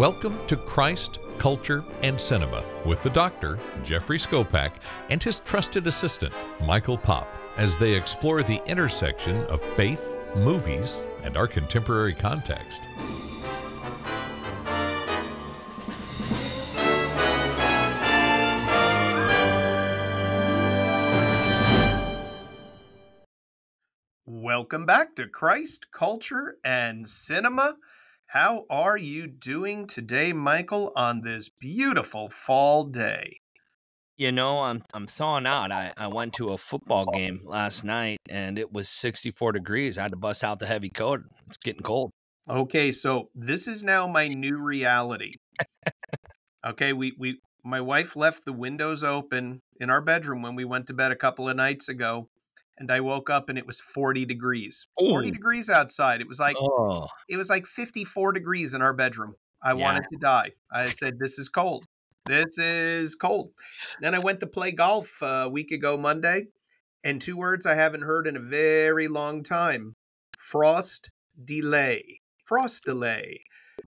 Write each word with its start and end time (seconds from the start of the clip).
Welcome 0.00 0.38
to 0.46 0.56
Christ, 0.56 1.18
Culture, 1.36 1.84
and 2.02 2.18
Cinema 2.18 2.64
with 2.86 3.02
the 3.02 3.10
doctor, 3.10 3.58
Jeffrey 3.84 4.16
Skopak, 4.16 4.72
and 5.10 5.22
his 5.22 5.40
trusted 5.40 5.86
assistant, 5.86 6.32
Michael 6.64 6.96
Pop, 6.96 7.28
as 7.58 7.76
they 7.76 7.94
explore 7.94 8.42
the 8.42 8.62
intersection 8.66 9.44
of 9.48 9.60
faith, 9.60 10.02
movies, 10.34 11.04
and 11.22 11.36
our 11.36 11.46
contemporary 11.46 12.14
context. 12.14 12.80
Welcome 24.24 24.86
back 24.86 25.14
to 25.16 25.28
Christ, 25.28 25.92
Culture, 25.92 26.56
and 26.64 27.06
Cinema. 27.06 27.76
How 28.32 28.64
are 28.70 28.96
you 28.96 29.26
doing 29.26 29.88
today, 29.88 30.32
Michael, 30.32 30.92
on 30.94 31.22
this 31.22 31.48
beautiful 31.48 32.28
fall 32.28 32.84
day? 32.84 33.40
You 34.16 34.30
know, 34.30 34.60
I'm 34.60 34.84
I'm 34.94 35.08
thawing 35.08 35.46
out. 35.46 35.72
I, 35.72 35.92
I 35.96 36.06
went 36.06 36.34
to 36.34 36.50
a 36.50 36.58
football 36.58 37.06
game 37.06 37.40
last 37.44 37.82
night 37.82 38.18
and 38.28 38.56
it 38.56 38.72
was 38.72 38.88
64 38.88 39.50
degrees. 39.50 39.98
I 39.98 40.02
had 40.02 40.12
to 40.12 40.16
bust 40.16 40.44
out 40.44 40.60
the 40.60 40.68
heavy 40.68 40.90
coat. 40.90 41.22
It's 41.48 41.56
getting 41.56 41.82
cold. 41.82 42.12
Okay, 42.48 42.92
so 42.92 43.30
this 43.34 43.66
is 43.66 43.82
now 43.82 44.06
my 44.06 44.28
new 44.28 44.58
reality. 44.58 45.32
okay, 46.64 46.92
we 46.92 47.12
we 47.18 47.40
my 47.64 47.80
wife 47.80 48.14
left 48.14 48.44
the 48.44 48.52
windows 48.52 49.02
open 49.02 49.58
in 49.80 49.90
our 49.90 50.00
bedroom 50.00 50.42
when 50.42 50.54
we 50.54 50.64
went 50.64 50.86
to 50.86 50.94
bed 50.94 51.10
a 51.10 51.16
couple 51.16 51.48
of 51.48 51.56
nights 51.56 51.88
ago 51.88 52.28
and 52.80 52.90
I 52.90 53.00
woke 53.00 53.30
up 53.30 53.48
and 53.48 53.58
it 53.58 53.66
was 53.66 53.78
40 53.78 54.24
degrees. 54.24 54.88
Ooh. 55.00 55.10
40 55.10 55.30
degrees 55.30 55.70
outside. 55.70 56.20
It 56.20 56.26
was 56.26 56.40
like 56.40 56.56
oh. 56.58 57.06
it 57.28 57.36
was 57.36 57.50
like 57.50 57.66
54 57.66 58.32
degrees 58.32 58.74
in 58.74 58.82
our 58.82 58.94
bedroom. 58.94 59.34
I 59.62 59.74
yeah. 59.74 59.84
wanted 59.84 60.04
to 60.10 60.18
die. 60.18 60.52
I 60.72 60.86
said 60.86 61.18
this 61.18 61.38
is 61.38 61.48
cold. 61.48 61.84
This 62.26 62.58
is 62.58 63.14
cold. 63.14 63.50
Then 64.00 64.14
I 64.14 64.18
went 64.18 64.40
to 64.40 64.46
play 64.46 64.72
golf 64.72 65.18
a 65.20 65.48
week 65.48 65.70
ago 65.70 65.96
Monday 65.96 66.46
and 67.04 67.20
two 67.20 67.36
words 67.36 67.66
I 67.66 67.74
haven't 67.74 68.02
heard 68.02 68.26
in 68.26 68.36
a 68.36 68.40
very 68.40 69.08
long 69.08 69.42
time. 69.42 69.94
Frost 70.38 71.10
delay. 71.44 72.20
Frost 72.44 72.84
delay. 72.84 73.42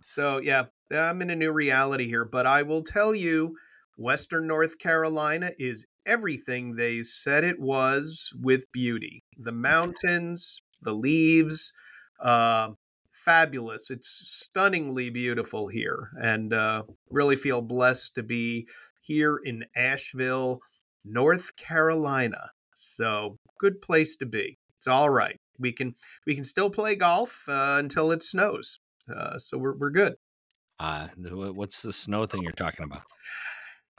So 0.05 0.39
yeah, 0.39 0.65
I'm 0.91 1.23
in 1.23 1.31
a 1.31 1.37
new 1.37 1.53
reality 1.53 2.09
here, 2.09 2.25
but 2.25 2.47
I 2.47 2.63
will 2.63 2.83
tell 2.83 3.15
you 3.15 3.57
Western 3.97 4.47
North 4.47 4.79
Carolina 4.79 5.53
is 5.59 5.87
everything 6.07 6.77
they 6.77 7.03
said 7.03 7.45
it 7.45 7.61
was 7.61 8.31
with 8.41 8.71
beauty. 8.73 9.23
The 9.37 9.53
mountains, 9.53 10.61
the 10.81 10.95
leaves, 10.95 11.73
uh, 12.21 12.71
fabulous. 13.13 13.91
It's 13.91 14.09
stunningly 14.09 15.11
beautiful 15.11 15.69
here, 15.69 16.11
and 16.21 16.53
uh, 16.53 16.85
really 17.11 17.37
feel 17.37 17.63
blessed 17.63 18.15
to 18.15 18.23
be 18.23 18.67
here 19.01 19.39
in 19.45 19.65
Asheville, 19.77 20.61
North 21.05 21.57
Carolina. 21.57 22.51
So 22.75 23.39
good 23.59 23.83
place 23.83 24.17
to 24.17 24.27
be. 24.27 24.59
It's 24.79 24.87
all 24.87 25.11
right. 25.11 25.39
We 25.59 25.73
can 25.73 25.95
we 26.27 26.35
can 26.35 26.45
still 26.45 26.71
play 26.71 26.97
golf 26.97 27.45
uh, 27.49 27.77
until 27.79 28.11
it 28.11 28.23
snows. 28.23 28.79
Uh, 29.15 29.39
so 29.39 29.59
we're 29.59 29.77
we're 29.77 29.91
good. 29.91 30.15
Uh, 30.79 31.09
what's 31.19 31.83
the 31.83 31.93
snow 31.93 32.25
thing 32.25 32.43
you're 32.43 32.53
talking 32.53 32.85
about? 32.85 33.03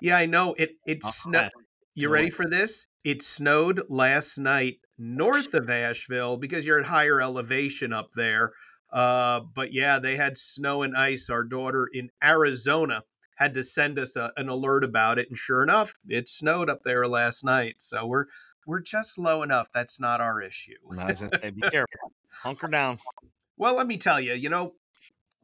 Yeah, 0.02 0.18
I 0.18 0.26
know 0.26 0.56
it. 0.58 0.72
It 0.88 1.02
oh, 1.04 1.12
snowed. 1.12 1.52
You 1.94 2.10
ready 2.10 2.30
for 2.30 2.48
this? 2.48 2.88
It 3.04 3.22
snowed 3.22 3.84
last 3.90 4.38
night 4.38 4.80
north 4.98 5.54
of 5.54 5.70
Asheville 5.70 6.38
because 6.38 6.66
you're 6.66 6.80
at 6.80 6.86
higher 6.86 7.22
elevation 7.22 7.92
up 7.92 8.12
there. 8.14 8.54
Uh, 8.92 9.42
but 9.54 9.74
yeah, 9.74 10.00
they 10.00 10.16
had 10.16 10.38
snow 10.38 10.84
and 10.84 10.96
ice. 10.96 11.30
Our 11.30 11.44
daughter 11.44 11.90
in 11.92 12.10
Arizona 12.24 13.04
had 13.36 13.54
to 13.56 13.64
send 13.64 14.00
us 14.00 14.16
a, 14.16 14.32
an 14.38 14.48
alert 14.48 14.84
about 14.84 15.18
it, 15.18 15.28
and 15.30 15.38
sure 15.38 15.64
enough, 15.64 15.94
it 16.08 16.30
snowed 16.30 16.70
up 16.70 16.84
there 16.84 17.08
last 17.08 17.44
night. 17.44 17.76
So 17.80 18.06
we're 18.06 18.26
we're 18.66 18.82
just 18.82 19.18
low 19.18 19.44
enough. 19.44 19.70
That's 19.74 20.00
not 20.00 20.22
our 20.22 20.42
issue. 20.42 20.76
I 20.98 21.08
was 21.08 21.22
gonna 21.22 21.40
say, 21.42 21.50
be 21.50 21.62
careful, 21.62 22.14
hunker 22.44 22.68
down. 22.68 23.00
Well, 23.58 23.76
let 23.76 23.86
me 23.86 23.98
tell 23.98 24.20
you, 24.20 24.34
you 24.34 24.50
know, 24.50 24.74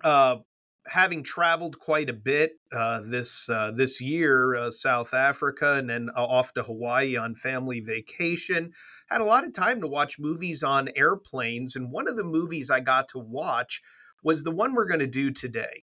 uh, 0.03 0.37
having 0.89 1.23
traveled 1.23 1.79
quite 1.79 2.09
a 2.09 2.13
bit 2.13 2.53
uh, 2.71 3.01
this 3.01 3.49
uh, 3.49 3.71
this 3.71 4.01
year, 4.01 4.55
uh, 4.55 4.71
South 4.71 5.13
Africa, 5.13 5.73
and 5.73 5.89
then 5.89 6.09
uh, 6.15 6.23
off 6.25 6.53
to 6.53 6.63
Hawaii 6.63 7.15
on 7.17 7.35
family 7.35 7.79
vacation, 7.79 8.71
had 9.09 9.21
a 9.21 9.25
lot 9.25 9.45
of 9.45 9.53
time 9.53 9.81
to 9.81 9.87
watch 9.87 10.19
movies 10.19 10.63
on 10.63 10.89
airplanes. 10.95 11.75
And 11.75 11.91
one 11.91 12.07
of 12.07 12.15
the 12.15 12.23
movies 12.23 12.69
I 12.69 12.79
got 12.79 13.07
to 13.09 13.19
watch 13.19 13.81
was 14.23 14.43
the 14.43 14.51
one 14.51 14.73
we're 14.73 14.85
going 14.85 14.99
to 14.99 15.07
do 15.07 15.31
today, 15.31 15.83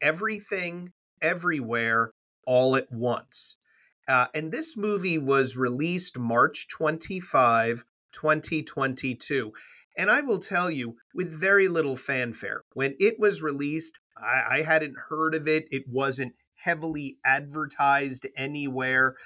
"Everything, 0.00 0.92
Everywhere, 1.22 2.12
All 2.46 2.76
at 2.76 2.90
Once." 2.90 3.56
Uh, 4.08 4.26
and 4.34 4.50
this 4.50 4.76
movie 4.76 5.18
was 5.18 5.56
released 5.56 6.18
March 6.18 6.66
25, 6.68 7.84
2022. 8.12 9.52
And 9.96 10.10
I 10.10 10.20
will 10.20 10.38
tell 10.38 10.70
you, 10.70 10.96
with 11.14 11.38
very 11.38 11.68
little 11.68 11.96
fanfare, 11.96 12.62
when 12.74 12.94
it 12.98 13.18
was 13.18 13.42
released, 13.42 13.98
I, 14.16 14.44
I 14.50 14.62
hadn't 14.62 14.96
heard 15.08 15.34
of 15.34 15.48
it. 15.48 15.66
It 15.70 15.88
wasn't 15.88 16.34
heavily 16.54 17.18
advertised 17.24 18.26
anywhere. 18.36 19.16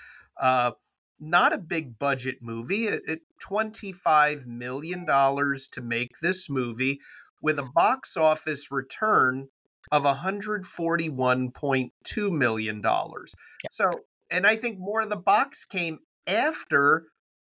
Uh, 0.40 0.72
not 1.20 1.52
a 1.52 1.58
big 1.58 1.98
budget 1.98 2.36
movie. 2.40 2.86
It, 2.86 3.02
it 3.06 3.20
$25 3.42 4.46
million 4.46 5.04
to 5.06 5.82
make 5.82 6.20
this 6.20 6.48
movie 6.48 7.00
with 7.42 7.58
a 7.58 7.68
box 7.74 8.16
office 8.16 8.70
return 8.70 9.48
of 9.92 10.04
$141.2 10.04 12.32
million. 12.32 12.82
Yeah. 12.82 13.68
So, 13.70 13.90
and 14.30 14.46
I 14.46 14.56
think 14.56 14.78
more 14.78 15.02
of 15.02 15.10
the 15.10 15.16
box 15.16 15.66
came 15.66 15.98
after 16.26 17.08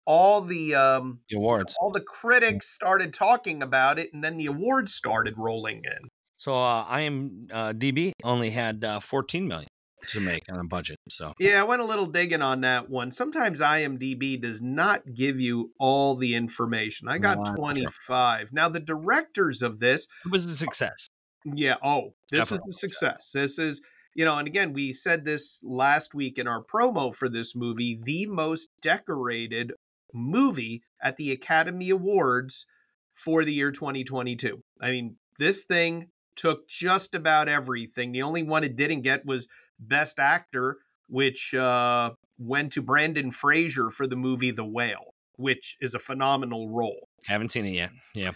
all 0.07 0.41
the 0.41 0.75
um 0.75 1.21
the 1.29 1.37
awards. 1.37 1.75
all 1.81 1.91
the 1.91 2.01
critics 2.01 2.69
started 2.69 3.13
talking 3.13 3.63
about 3.63 3.99
it 3.99 4.13
and 4.13 4.23
then 4.23 4.37
the 4.37 4.47
awards 4.47 4.95
started 4.95 5.35
rolling 5.37 5.83
in. 5.85 6.09
So 6.37 6.55
uh, 6.55 6.85
i 6.89 7.03
am 7.03 7.47
uh, 7.53 7.73
db 7.73 8.13
only 8.23 8.51
had 8.51 8.85
uh, 8.85 9.01
14 9.01 9.47
million 9.47 9.69
to 10.09 10.21
make 10.21 10.43
on 10.51 10.61
a 10.61 10.65
budget 10.65 10.99
so. 11.09 11.33
Yeah 11.39 11.61
i 11.61 11.65
went 11.65 11.81
a 11.81 11.85
little 11.87 12.07
digging 12.07 12.43
on 12.43 12.61
that 12.63 12.91
one. 12.91 13.11
Sometimes 13.11 13.61
imdb 13.61 14.41
does 14.43 14.61
not 14.61 15.03
give 15.15 15.41
you 15.41 15.73
all 15.79 16.15
the 16.15 16.35
information. 16.35 17.09
I 17.09 17.19
got 17.19 17.39
no, 17.39 17.55
25 17.55 18.41
sure. 18.41 18.49
now 18.53 18.69
the 18.69 18.81
directors 18.81 19.63
of 19.63 19.79
this 19.79 20.07
it 20.25 20.31
was 20.31 20.45
a 20.45 20.57
success. 20.57 21.09
Yeah 21.45 21.77
oh 21.83 22.15
this 22.31 22.41
Definitely. 22.41 22.69
is 22.69 22.77
a 22.77 22.79
success. 22.79 23.31
This 23.33 23.59
is 23.59 23.81
you 24.15 24.25
know, 24.25 24.39
and 24.39 24.47
again, 24.47 24.73
we 24.73 24.93
said 24.93 25.25
this 25.25 25.61
last 25.65 26.15
week 26.15 26.39
in 26.39 26.47
our 26.47 26.63
promo 26.63 27.15
for 27.15 27.29
this 27.29 27.57
movie 27.57 27.99
the 28.03 28.27
most 28.27 28.69
decorated 28.81 29.73
movie 30.15 30.83
at 31.03 31.17
the 31.17 31.33
Academy 31.33 31.91
Awards 31.91 32.67
for 33.13 33.45
the 33.45 33.53
year 33.53 33.71
2022. 33.71 34.63
I 34.81 34.91
mean, 34.91 35.17
this 35.39 35.65
thing 35.65 36.09
took 36.37 36.69
just 36.69 37.15
about 37.15 37.49
everything. 37.49 38.13
The 38.13 38.23
only 38.23 38.43
one 38.43 38.65
it 38.65 38.77
didn't 38.77 39.03
get 39.03 39.27
was 39.27 39.49
Best 39.79 40.19
Actor, 40.19 40.79
which 41.09 41.55
uh, 41.55 42.11
went 42.39 42.73
to 42.73 42.83
Brendan 42.83 43.31
Fraser 43.31 43.91
for 43.91 44.07
the 44.07 44.17
movie 44.17 44.51
The 44.51 44.65
Whale, 44.65 45.15
which 45.37 45.77
is 45.81 45.95
a 45.95 45.99
phenomenal 45.99 46.69
role. 46.69 47.09
Haven't 47.27 47.51
seen 47.51 47.67
it 47.67 47.71
yet. 47.71 47.91
Yeah. 48.15 48.33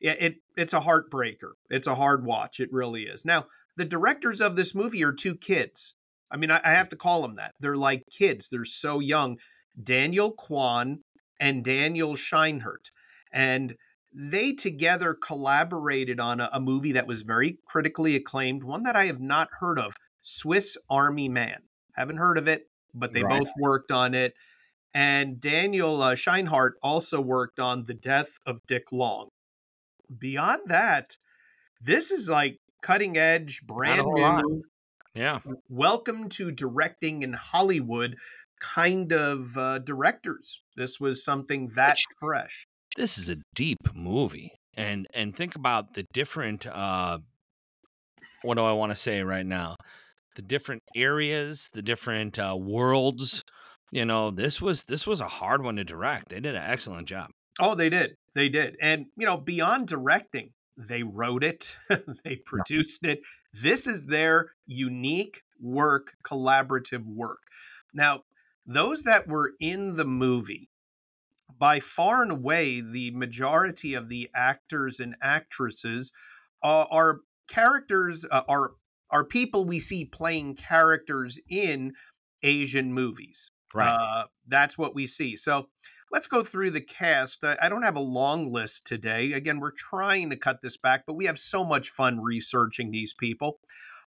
Yeah, 0.00 0.14
it 0.18 0.34
it's 0.56 0.74
a 0.74 0.80
heartbreaker. 0.80 1.52
It's 1.70 1.86
a 1.86 1.94
hard 1.94 2.26
watch. 2.26 2.60
It 2.60 2.70
really 2.70 3.04
is. 3.04 3.24
Now, 3.24 3.46
the 3.76 3.84
directors 3.84 4.42
of 4.42 4.54
this 4.54 4.74
movie 4.74 5.02
are 5.02 5.12
two 5.12 5.34
kids. 5.34 5.94
I 6.30 6.36
mean, 6.36 6.50
I, 6.50 6.60
I 6.62 6.72
have 6.72 6.90
to 6.90 6.96
call 6.96 7.22
them 7.22 7.36
that. 7.36 7.52
They're 7.60 7.76
like 7.76 8.02
kids. 8.10 8.48
They're 8.50 8.66
so 8.66 9.00
young. 9.00 9.38
Daniel 9.82 10.32
Kwan 10.32 11.00
and 11.40 11.64
Daniel 11.64 12.14
Scheinert. 12.14 12.90
And 13.32 13.76
they 14.12 14.52
together 14.52 15.14
collaborated 15.14 16.20
on 16.20 16.40
a, 16.40 16.48
a, 16.52 16.60
movie 16.60 16.92
that 16.92 17.06
was 17.06 17.22
very 17.22 17.58
critically 17.66 18.16
acclaimed, 18.16 18.64
one 18.64 18.84
that 18.84 18.96
I 18.96 19.04
have 19.06 19.20
not 19.20 19.48
heard 19.60 19.78
of 19.78 19.92
Swiss 20.22 20.76
Army 20.88 21.28
Man. 21.28 21.62
Haven't 21.92 22.16
heard 22.16 22.38
of 22.38 22.48
it, 22.48 22.68
but 22.94 23.12
they 23.12 23.22
right. 23.22 23.40
both 23.40 23.52
worked 23.58 23.90
on 23.90 24.14
it. 24.14 24.34
And 24.94 25.38
Daniel 25.40 26.00
uh, 26.00 26.14
Scheinert 26.14 26.72
also 26.82 27.20
worked 27.20 27.60
on 27.60 27.84
The 27.84 27.94
Death 27.94 28.38
of 28.46 28.60
Dick 28.66 28.92
Long. 28.92 29.28
Beyond 30.18 30.62
that, 30.66 31.16
this 31.82 32.10
is 32.10 32.28
like 32.28 32.58
cutting 32.80 33.18
edge, 33.18 33.62
brand 33.66 34.06
new. 34.06 34.22
Lot. 34.22 34.44
Yeah. 35.14 35.38
Welcome 35.68 36.28
to 36.30 36.50
directing 36.50 37.22
in 37.22 37.32
Hollywood 37.32 38.16
kind 38.60 39.12
of 39.12 39.56
uh, 39.56 39.78
directors. 39.78 40.60
This 40.76 41.00
was 41.00 41.24
something 41.24 41.70
that 41.76 41.98
fresh. 42.20 42.66
This 42.96 43.18
is 43.18 43.28
a 43.28 43.36
deep 43.54 43.94
movie, 43.94 44.52
and 44.74 45.06
and 45.14 45.34
think 45.34 45.54
about 45.54 45.94
the 45.94 46.04
different. 46.12 46.66
Uh, 46.66 47.18
what 48.42 48.56
do 48.56 48.64
I 48.64 48.72
want 48.72 48.92
to 48.92 48.96
say 48.96 49.22
right 49.22 49.46
now? 49.46 49.76
The 50.36 50.42
different 50.42 50.82
areas, 50.94 51.70
the 51.72 51.82
different 51.82 52.38
uh, 52.38 52.56
worlds. 52.58 53.42
You 53.90 54.04
know, 54.04 54.30
this 54.30 54.60
was 54.60 54.84
this 54.84 55.06
was 55.06 55.20
a 55.20 55.28
hard 55.28 55.62
one 55.62 55.76
to 55.76 55.84
direct. 55.84 56.28
They 56.28 56.40
did 56.40 56.54
an 56.54 56.62
excellent 56.64 57.08
job. 57.08 57.30
Oh, 57.58 57.74
they 57.74 57.88
did. 57.88 58.16
They 58.34 58.48
did. 58.48 58.76
And 58.80 59.06
you 59.16 59.26
know, 59.26 59.36
beyond 59.36 59.88
directing, 59.88 60.50
they 60.76 61.02
wrote 61.02 61.42
it, 61.42 61.76
they 62.24 62.36
produced 62.36 63.04
it, 63.04 63.20
This 63.52 63.86
is 63.86 64.04
their 64.04 64.52
unique 64.66 65.42
work, 65.60 66.12
collaborative 66.24 67.04
work. 67.04 67.40
Now, 67.94 68.22
those 68.66 69.04
that 69.04 69.28
were 69.28 69.52
in 69.60 69.96
the 69.96 70.04
movie, 70.04 70.70
by 71.58 71.80
far 71.80 72.22
and 72.22 72.32
away, 72.32 72.80
the 72.80 73.12
majority 73.12 73.94
of 73.94 74.08
the 74.08 74.28
actors 74.34 75.00
and 75.00 75.14
actresses 75.22 76.12
uh, 76.62 76.86
are 76.90 77.20
characters, 77.48 78.24
uh, 78.30 78.42
are 78.48 78.72
are 79.10 79.24
people 79.24 79.64
we 79.64 79.78
see 79.78 80.04
playing 80.04 80.56
characters 80.56 81.38
in 81.48 81.92
Asian 82.42 82.92
movies. 82.92 83.50
Right. 83.72 83.88
Uh, 83.88 84.24
that's 84.48 84.76
what 84.76 84.94
we 84.94 85.06
see. 85.06 85.36
So 85.36 85.68
let's 86.10 86.26
go 86.26 86.42
through 86.42 86.72
the 86.72 86.80
cast. 86.80 87.44
I, 87.44 87.56
I 87.62 87.68
don't 87.68 87.82
have 87.84 87.96
a 87.96 88.00
long 88.00 88.52
list 88.52 88.86
today. 88.86 89.32
Again, 89.32 89.60
we're 89.60 89.70
trying 89.70 90.30
to 90.30 90.36
cut 90.36 90.60
this 90.60 90.76
back, 90.76 91.04
but 91.06 91.14
we 91.14 91.26
have 91.26 91.38
so 91.38 91.64
much 91.64 91.90
fun 91.90 92.20
researching 92.20 92.90
these 92.90 93.14
people. 93.14 93.60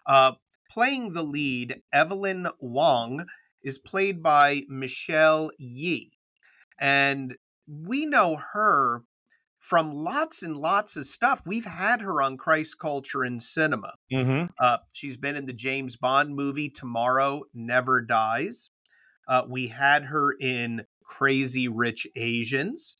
Uh, 0.07 0.33
playing 0.71 1.13
the 1.13 1.23
lead, 1.23 1.83
Evelyn 1.93 2.49
Wong 2.61 3.27
is 3.63 3.79
played 3.79 4.23
by 4.23 4.63
Michelle 4.69 5.51
Yeoh. 5.61 6.11
And 6.81 7.35
we 7.67 8.07
know 8.07 8.37
her 8.53 9.03
from 9.59 9.93
lots 9.93 10.43
and 10.43 10.57
lots 10.57 10.97
of 10.97 11.05
stuff. 11.05 11.43
We've 11.45 11.65
had 11.65 12.01
her 12.01 12.23
on 12.23 12.37
Christ 12.37 12.79
Culture 12.79 13.23
and 13.25 13.43
Cinema. 13.43 13.93
mm-hmm. 14.13 14.47
Uh, 14.59 14.79
she's 14.95 15.17
been 15.17 15.37
in 15.37 15.47
the 15.47 15.53
James 15.53 15.97
Bond 15.97 16.35
movie 16.35 16.71
Tomorrow 16.71 17.43
Never 17.53 18.01
Dies. 18.01 18.71
Uh, 19.27 19.43
we 19.49 19.67
had 19.69 20.05
her 20.05 20.33
in 20.41 20.85
Crazy 21.05 21.69
Rich 21.69 22.07
Asians. 22.17 22.97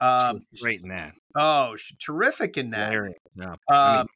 Um, 0.00 0.40
great 0.60 0.80
in 0.82 0.88
that. 0.88 1.12
oh, 1.36 1.76
she's 1.76 1.98
terrific 1.98 2.56
in 2.56 2.70
that. 2.70 2.92
Yeah. 3.36 3.54
I 3.68 3.72
Uh, 3.72 3.98
mean, 3.98 4.06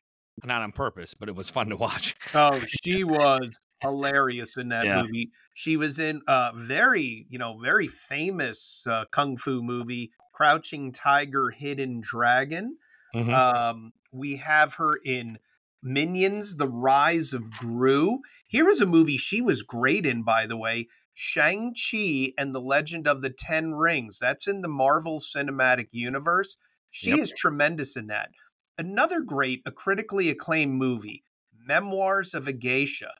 not 0.44 0.62
on 0.62 0.72
purpose, 0.72 1.12
but 1.14 1.28
it 1.28 1.36
was 1.36 1.50
fun 1.50 1.68
to 1.68 1.76
watch. 1.76 2.16
Oh, 2.34 2.58
she 2.66 3.04
was 3.04 3.50
hilarious 3.82 4.56
in 4.56 4.68
that 4.68 4.88
Yeah. 4.88 4.92
movie. 4.92 5.30
She 5.54 5.76
was 5.76 5.98
in 5.98 6.22
a 6.28 6.52
very, 6.54 7.26
you 7.28 7.38
know, 7.38 7.58
very 7.58 7.88
famous 7.88 8.86
uh, 8.86 9.04
kung 9.06 9.36
fu 9.36 9.62
movie, 9.62 10.12
Crouching 10.32 10.92
Tiger, 10.92 11.50
Hidden 11.50 12.00
Dragon. 12.00 12.78
Mhm. 13.14 13.42
Um, 13.44 13.92
we 14.12 14.36
have 14.36 14.74
her 14.74 14.96
in 15.04 15.38
Minions: 15.82 16.56
The 16.56 16.68
Rise 16.68 17.32
of 17.34 17.50
Gru. 17.50 18.20
Here 18.46 18.68
is 18.68 18.80
a 18.80 18.86
movie 18.86 19.16
she 19.16 19.40
was 19.40 19.62
great 19.62 20.06
in, 20.06 20.22
by 20.22 20.46
the 20.46 20.56
way. 20.56 20.88
Shang 21.14 21.74
Chi 21.74 22.32
and 22.38 22.54
the 22.54 22.60
Legend 22.60 23.06
of 23.06 23.20
the 23.20 23.30
Ten 23.30 23.72
Rings. 23.74 24.18
That's 24.18 24.46
in 24.48 24.62
the 24.62 24.68
Marvel 24.68 25.18
Cinematic 25.20 25.88
Universe. 25.92 26.56
She 26.90 27.18
Yep. 27.18 27.20
is 27.20 27.32
tremendous 27.32 27.96
in 27.96 28.06
that. 28.08 28.30
Another 28.78 29.20
great, 29.20 29.62
a 29.66 29.72
critically 29.72 30.30
acclaimed 30.30 30.74
movie, 30.74 31.24
Memoirs 31.52 32.34
of 32.34 32.48
a 32.48 32.52
Geisha. 32.52 33.12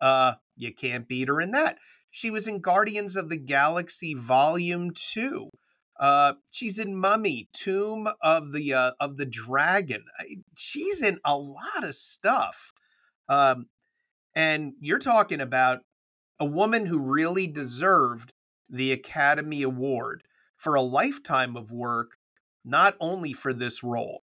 Uh, 0.00 0.34
you 0.56 0.72
can't 0.74 1.08
beat 1.08 1.28
her 1.28 1.40
in 1.40 1.52
that. 1.52 1.78
She 2.10 2.30
was 2.30 2.46
in 2.46 2.60
Guardians 2.60 3.16
of 3.16 3.28
the 3.28 3.36
Galaxy 3.36 4.14
Volume 4.14 4.92
Two. 4.94 5.50
Uh, 5.98 6.34
she's 6.52 6.78
in 6.78 6.96
Mummy, 6.96 7.48
Tomb 7.52 8.08
of 8.20 8.52
the 8.52 8.74
uh, 8.74 8.92
of 9.00 9.16
the 9.16 9.26
Dragon. 9.26 10.04
She's 10.56 11.02
in 11.02 11.18
a 11.24 11.36
lot 11.36 11.82
of 11.82 11.94
stuff. 11.94 12.72
Um, 13.28 13.66
and 14.34 14.72
you're 14.80 14.98
talking 14.98 15.40
about 15.40 15.80
a 16.40 16.44
woman 16.44 16.86
who 16.86 16.98
really 16.98 17.46
deserved 17.46 18.32
the 18.68 18.92
Academy 18.92 19.62
Award 19.62 20.22
for 20.56 20.74
a 20.74 20.82
lifetime 20.82 21.56
of 21.56 21.70
work, 21.70 22.12
not 22.64 22.96
only 23.00 23.32
for 23.32 23.52
this 23.52 23.82
role. 23.82 24.22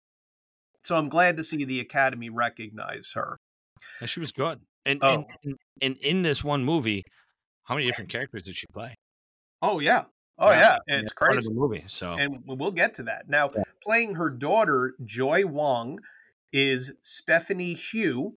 So 0.83 0.95
I'm 0.95 1.09
glad 1.09 1.37
to 1.37 1.43
see 1.43 1.63
the 1.63 1.79
Academy 1.79 2.29
recognize 2.29 3.11
her. 3.15 3.37
And 3.99 4.09
she 4.09 4.19
was 4.19 4.31
good. 4.31 4.61
And, 4.85 4.99
Oh. 5.03 5.25
and, 5.43 5.55
and 5.81 5.97
in 5.97 6.21
this 6.23 6.43
one 6.43 6.63
movie, 6.63 7.03
how 7.63 7.75
many 7.75 7.87
different 7.87 8.09
characters 8.09 8.43
did 8.43 8.55
she 8.55 8.65
play? 8.73 8.95
Oh 9.61 9.79
yeah, 9.79 10.05
oh 10.39 10.49
yeah, 10.49 10.77
it's 10.87 11.13
Part 11.13 11.31
of 11.31 11.35
crazy. 11.37 11.49
the 11.49 11.53
movie. 11.53 11.83
So 11.87 12.13
and 12.13 12.39
we'll 12.47 12.71
get 12.71 12.95
to 12.95 13.03
that. 13.03 13.29
Now, 13.29 13.51
playing 13.83 14.15
her 14.15 14.29
daughter, 14.29 14.93
Joy 15.05 15.45
Wong, 15.45 15.99
is 16.51 16.91
Stephanie 17.01 17.75
Hsu. 17.75 18.33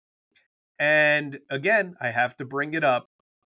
And 0.79 1.39
again, 1.49 1.95
I 2.01 2.09
have 2.09 2.35
to 2.38 2.45
bring 2.45 2.73
it 2.73 2.83
up. 2.83 3.05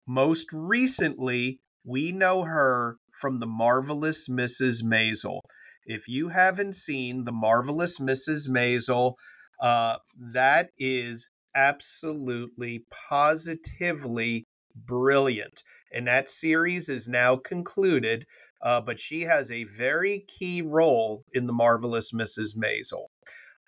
Most 0.06 0.48
recently, 0.52 1.62
we 1.86 2.12
know 2.12 2.44
her 2.44 2.98
from 3.14 3.40
The 3.40 3.46
Marvelous 3.48 4.28
Mrs. 4.28 4.84
Maisel. 4.84 5.40
If 5.86 6.08
you 6.10 6.30
haven't 6.30 6.76
seen 6.76 7.24
The 7.24 7.32
Marvelous 7.32 8.00
Mrs. 8.00 8.50
Maisel, 8.50 9.14
uh, 9.62 9.98
that 10.18 10.70
is 10.78 11.30
absolutely, 11.56 12.86
positively 13.10 14.46
brilliant. 14.76 15.64
And 15.92 16.08
that 16.08 16.30
series 16.30 16.90
is 16.90 17.08
now 17.08 17.36
concluded 17.36 18.26
uh, 18.64 18.80
but 18.80 18.98
she 18.98 19.22
has 19.22 19.52
a 19.52 19.66
very 19.66 20.26
key 20.28 20.62
role 20.62 21.26
in 21.34 21.46
the 21.46 21.54
marvelous 21.54 22.14
Mrs. 22.14 22.56
Maisel. 22.56 23.08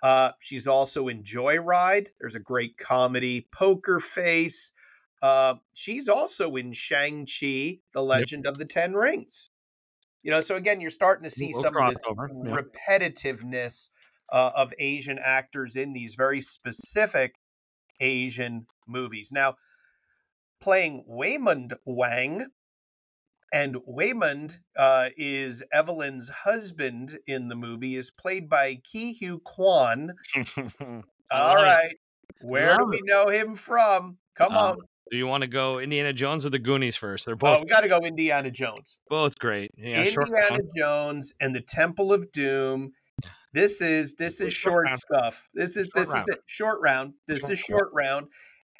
Uh, 0.01 0.31
she's 0.39 0.67
also 0.67 1.09
in 1.09 1.21
Joyride. 1.21 2.07
There's 2.19 2.35
a 2.35 2.39
great 2.39 2.77
comedy, 2.77 3.47
Poker 3.53 3.99
Face. 3.99 4.71
Uh, 5.21 5.55
she's 5.73 6.07
also 6.07 6.55
in 6.55 6.71
Shang 6.73 7.25
Chi: 7.25 7.79
The 7.93 8.03
Legend 8.03 8.47
of 8.47 8.57
the 8.57 8.65
Ten 8.65 8.93
Rings. 8.93 9.49
You 10.23 10.31
know, 10.31 10.41
so 10.41 10.55
again, 10.55 10.79
you're 10.79 10.91
starting 10.91 11.23
to 11.23 11.29
see 11.29 11.51
some 11.51 11.75
of 11.75 11.89
this 11.89 11.99
yeah. 12.07 12.57
repetitiveness 12.57 13.89
uh, 14.31 14.51
of 14.55 14.73
Asian 14.79 15.19
actors 15.21 15.75
in 15.75 15.93
these 15.93 16.15
very 16.15 16.41
specific 16.41 17.35
Asian 17.99 18.67
movies. 18.87 19.31
Now, 19.31 19.55
playing 20.61 21.05
Waymond 21.09 21.73
Wang, 21.85 22.47
and 23.53 23.75
Waymond 23.87 24.57
uh, 24.77 25.09
is 25.17 25.63
Evelyn's 25.73 26.29
husband 26.29 27.19
in 27.27 27.47
the 27.47 27.55
movie, 27.55 27.95
is 27.95 28.11
played 28.11 28.49
by 28.49 28.75
Ke 28.75 29.15
Huy 29.19 29.39
Quan. 29.45 30.13
All 31.31 31.57
it. 31.57 31.61
right, 31.61 31.95
where 32.41 32.77
do 32.77 32.85
we 32.85 33.01
know 33.03 33.27
him 33.29 33.55
from? 33.55 34.17
Come 34.35 34.51
Um, 34.53 34.57
on. 34.57 34.77
Do 35.11 35.17
you 35.17 35.27
want 35.27 35.43
to 35.43 35.47
go 35.49 35.77
Indiana 35.77 36.11
Jones 36.13 36.47
or 36.47 36.49
the 36.49 36.57
Goonies 36.59 36.95
first? 36.95 37.25
They're 37.27 37.35
Oh, 37.35 37.37
both 37.37 37.61
we 37.61 37.67
got 37.67 37.81
to 37.81 37.87
go 37.87 37.99
Indiana 37.99 38.49
Jones. 38.49 38.97
both 39.07 39.37
great. 39.37 39.69
Yeah, 39.77 40.03
Indiana. 40.03 40.57
Jones 40.75 41.31
and 41.39 41.55
the 41.55 41.61
Temple 41.61 42.11
of 42.11 42.31
Doom. 42.31 42.91
This 43.55 43.81
is 43.81 44.15
this 44.15 44.41
is 44.41 44.51
Short 44.51 44.85
short 44.85 44.99
stuff. 44.99 45.47
This 45.53 45.77
is 45.77 45.87
Short 45.87 45.95
this 45.95 46.13
round. 46.13 46.29
is 46.29 46.35
it. 46.35 46.41
Short 46.45 46.81
round. 46.81 47.13
This 47.25 47.39
Short 47.39 47.51
is 47.53 47.59
short 47.59 47.89
round, 47.93 48.27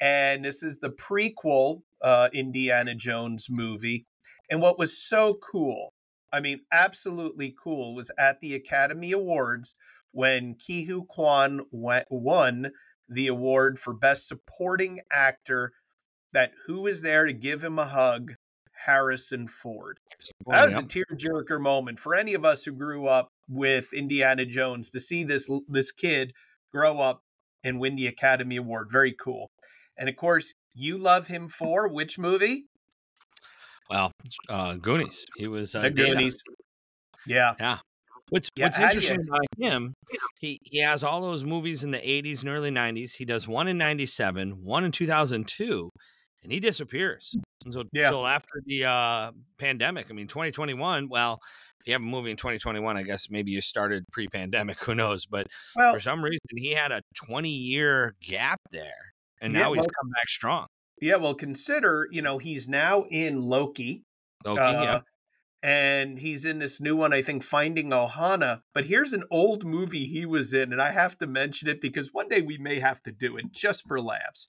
and 0.02 0.44
this 0.44 0.62
is 0.62 0.76
the 0.76 0.90
prequel 0.90 1.80
uh, 2.02 2.28
Indiana 2.34 2.94
Jones 2.94 3.46
movie. 3.48 4.04
And 4.50 4.60
what 4.60 4.78
was 4.78 5.02
so 5.02 5.32
cool, 5.32 5.94
I 6.30 6.40
mean, 6.40 6.60
absolutely 6.70 7.56
cool, 7.58 7.94
was 7.94 8.10
at 8.18 8.40
the 8.40 8.54
Academy 8.54 9.12
Awards 9.12 9.76
when 10.12 10.56
Ke 10.56 10.84
Huy 10.86 11.06
Quan 11.08 11.62
wa- 11.70 12.04
won 12.10 12.70
the 13.08 13.28
award 13.28 13.78
for 13.78 13.94
Best 13.94 14.28
Supporting 14.28 15.00
Actor. 15.10 15.72
That 16.34 16.52
who 16.66 16.82
was 16.82 17.00
there 17.00 17.24
to 17.24 17.32
give 17.32 17.64
him 17.64 17.78
a 17.78 17.86
hug? 17.86 18.34
Harrison 18.84 19.48
Ford. 19.48 19.98
That 20.46 20.66
was 20.66 20.76
a 20.76 20.82
tearjerker 20.82 21.58
moment 21.58 21.98
for 21.98 22.14
any 22.14 22.34
of 22.34 22.44
us 22.44 22.62
who 22.62 22.72
grew 22.72 23.06
up 23.06 23.30
with 23.48 23.92
Indiana 23.92 24.44
Jones 24.44 24.90
to 24.90 25.00
see 25.00 25.24
this 25.24 25.48
this 25.68 25.92
kid 25.92 26.32
grow 26.72 26.98
up 27.00 27.22
and 27.64 27.80
win 27.80 27.96
the 27.96 28.06
Academy 28.06 28.56
Award. 28.56 28.88
Very 28.90 29.12
cool. 29.12 29.50
And 29.98 30.08
of 30.08 30.16
course, 30.16 30.52
you 30.74 30.98
love 30.98 31.28
him 31.28 31.48
for 31.48 31.88
which 31.88 32.18
movie? 32.18 32.66
Well, 33.88 34.12
uh, 34.48 34.74
Goonies. 34.74 35.26
He 35.36 35.46
was 35.46 35.74
uh, 35.74 35.82
the. 35.82 35.90
Goonies. 35.90 36.38
Yeah. 37.26 37.54
What's 38.30 38.48
Yeah, 38.56 38.66
What's 38.66 38.78
interesting 38.80 39.20
about 39.28 39.42
him? 39.56 39.94
He 40.40 40.58
he 40.62 40.78
has 40.78 41.04
all 41.04 41.20
those 41.20 41.44
movies 41.44 41.84
in 41.84 41.92
the 41.92 41.98
'80s 41.98 42.40
and 42.40 42.50
early 42.50 42.70
'90s. 42.70 43.14
He 43.16 43.24
does 43.24 43.46
one 43.46 43.68
in 43.68 43.78
'97, 43.78 44.64
one 44.64 44.84
in 44.84 44.90
2002, 44.90 45.90
and 46.42 46.52
he 46.52 46.58
disappears 46.58 47.36
until, 47.64 47.84
Yeah. 47.92 48.06
until 48.06 48.26
after 48.26 48.62
the 48.64 48.84
uh, 48.84 49.30
pandemic. 49.58 50.08
I 50.10 50.12
mean, 50.12 50.26
2021. 50.26 51.08
Well, 51.08 51.38
if 51.80 51.86
you 51.86 51.92
have 51.92 52.02
a 52.02 52.04
movie 52.04 52.30
in 52.30 52.36
2021, 52.36 52.96
I 52.96 53.02
guess 53.02 53.30
maybe 53.30 53.50
you 53.50 53.60
started 53.60 54.04
pre-pandemic. 54.12 54.78
Who 54.84 54.94
knows? 54.94 55.26
But 55.26 55.46
Well, 55.74 55.92
for 55.94 56.00
some 56.00 56.22
reason, 56.22 56.40
he 56.56 56.72
had 56.72 56.92
a 56.92 57.02
20 57.26 57.48
year 57.48 58.14
gap 58.22 58.60
there, 58.70 59.12
and 59.40 59.52
Yeah, 59.52 59.60
now 59.60 59.72
he's 59.72 59.80
well- 59.80 59.86
come 60.00 60.10
back 60.10 60.28
strong. 60.28 60.66
yeah, 61.00 61.16
well, 61.16 61.34
consider, 61.34 62.08
you 62.10 62.22
know, 62.22 62.38
he's 62.38 62.68
now 62.68 63.04
in 63.10 63.42
Loki. 63.42 64.02
Loki, 64.44 64.60
uh, 64.60 64.82
yeah. 64.82 65.00
And 65.62 66.18
he's 66.20 66.44
in 66.44 66.58
this 66.60 66.80
new 66.80 66.94
one, 66.94 67.12
I 67.12 67.22
think, 67.22 67.42
Finding 67.42 67.90
Ohana. 67.90 68.60
But 68.72 68.84
here's 68.84 69.12
an 69.12 69.24
old 69.30 69.64
movie 69.64 70.06
he 70.06 70.24
was 70.24 70.52
in, 70.54 70.72
and 70.72 70.80
I 70.80 70.90
have 70.92 71.18
to 71.18 71.26
mention 71.26 71.68
it 71.68 71.80
because 71.80 72.10
one 72.12 72.28
day 72.28 72.40
we 72.40 72.56
may 72.58 72.78
have 72.78 73.02
to 73.04 73.10
do 73.12 73.36
it 73.36 73.50
just 73.52 73.86
for 73.88 74.00
laughs. 74.00 74.48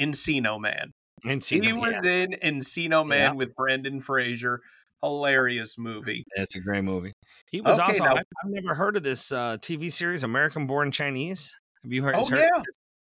Encino 0.00 0.60
Man. 0.60 0.92
And 1.26 1.42
He 1.42 1.72
was 1.72 1.94
yeah, 2.02 2.10
in 2.10 2.30
Encino 2.42 3.06
Man 3.06 3.18
Yeah. 3.18 3.32
with 3.32 3.54
Brendan 3.54 4.00
Fraser. 4.00 4.60
Hilarious 5.02 5.76
movie. 5.78 6.24
That's 6.36 6.56
a 6.56 6.60
great 6.60 6.84
movie. 6.84 7.12
He 7.50 7.60
was 7.60 7.78
Okay, 7.78 7.82
also. 7.88 8.04
now- 8.04 8.10
I've, 8.12 8.18
I've 8.44 8.50
never 8.50 8.74
heard 8.74 8.96
of 8.96 9.02
this 9.02 9.32
uh, 9.32 9.56
TV 9.58 9.92
series, 9.92 10.22
American 10.22 10.66
Born 10.66 10.90
Chinese. 10.92 11.56
Have 11.82 11.92
you 11.92 12.02
heard? 12.02 12.14
Oh 12.16 12.26
heard 12.28 12.38
yeah, 12.38 12.62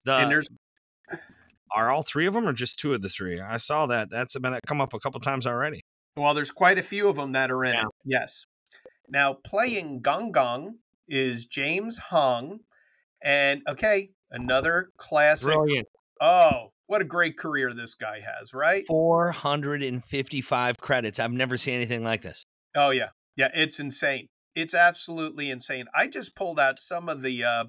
The, 0.07 0.15
and 0.17 0.31
there's 0.31 0.49
are 1.75 1.91
all 1.91 2.03
three 2.03 2.27
of 2.27 2.35
them 2.35 2.47
or 2.49 2.53
just 2.53 2.79
two 2.79 2.95
of 2.95 3.03
the 3.03 3.09
three? 3.09 3.41
I 3.41 3.57
saw 3.57 3.87
that. 3.87 4.09
That's 4.11 4.39
been 4.39 4.59
come 4.67 4.81
up 4.81 4.95
a 4.95 4.99
couple 4.99 5.21
times 5.21 5.47
already. 5.47 5.81
Well, 6.17 6.33
there's 6.35 6.51
quite 6.53 6.79
a 6.79 6.83
few 6.83 7.09
of 7.09 7.17
them 7.17 7.33
that 7.33 7.51
are 7.51 7.65
in 7.65 7.75
Yeah. 7.75 7.83
it. 7.83 7.89
Yes. 8.05 8.47
Now, 9.09 9.33
playing 9.35 10.01
Gong 10.01 10.31
Gong 10.33 10.77
is 11.09 11.47
James 11.47 11.99
Hong. 11.99 12.61
And 13.23 13.63
okay, 13.69 14.11
another 14.31 14.91
classic. 14.99 15.47
Brilliant. 15.53 15.89
Oh, 16.21 16.71
what 16.87 17.01
a 17.01 17.05
great 17.05 17.39
career 17.39 17.73
this 17.73 17.95
guy 17.95 18.21
has, 18.21 18.53
right? 18.53 18.85
455 18.87 20.79
credits. 20.79 21.19
I've 21.19 21.33
never 21.33 21.57
seen 21.57 21.75
anything 21.75 22.05
like 22.05 22.23
this. 22.23 22.45
Oh, 22.77 22.91
yeah. 22.91 23.09
Yeah, 23.37 23.49
it's 23.55 23.81
insane. 23.81 24.29
It's 24.55 24.75
absolutely 24.75 25.51
insane. 25.51 25.87
I 25.95 26.07
just 26.07 26.37
pulled 26.37 26.61
out 26.61 26.79
some 26.79 27.09
of 27.09 27.23
the 27.23 27.43
uh, 27.45 27.65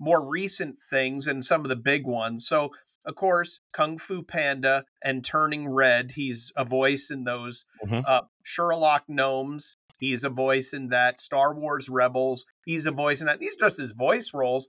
more 0.00 0.28
recent 0.28 0.76
things 0.90 1.26
and 1.26 1.44
some 1.44 1.60
of 1.62 1.68
the 1.68 1.76
big 1.76 2.06
ones. 2.06 2.46
So, 2.48 2.70
of 3.04 3.14
course, 3.14 3.60
Kung 3.72 3.98
Fu 3.98 4.22
Panda 4.22 4.84
and 5.02 5.24
Turning 5.24 5.72
Red, 5.72 6.12
he's 6.12 6.50
a 6.56 6.64
voice 6.64 7.10
in 7.10 7.24
those. 7.24 7.64
Mhm. 7.86 8.02
Uh, 8.06 8.22
Sherlock 8.42 9.04
Gnomes, 9.08 9.76
he's 9.98 10.24
a 10.24 10.30
voice 10.30 10.72
in 10.72 10.88
that. 10.88 11.20
Star 11.20 11.54
Wars 11.54 11.88
Rebels, 11.88 12.44
he's 12.64 12.86
a 12.86 12.90
voice 12.90 13.20
in 13.20 13.26
that. 13.26 13.38
These 13.38 13.54
are 13.56 13.66
just 13.66 13.78
his 13.78 13.92
voice 13.92 14.30
roles. 14.34 14.66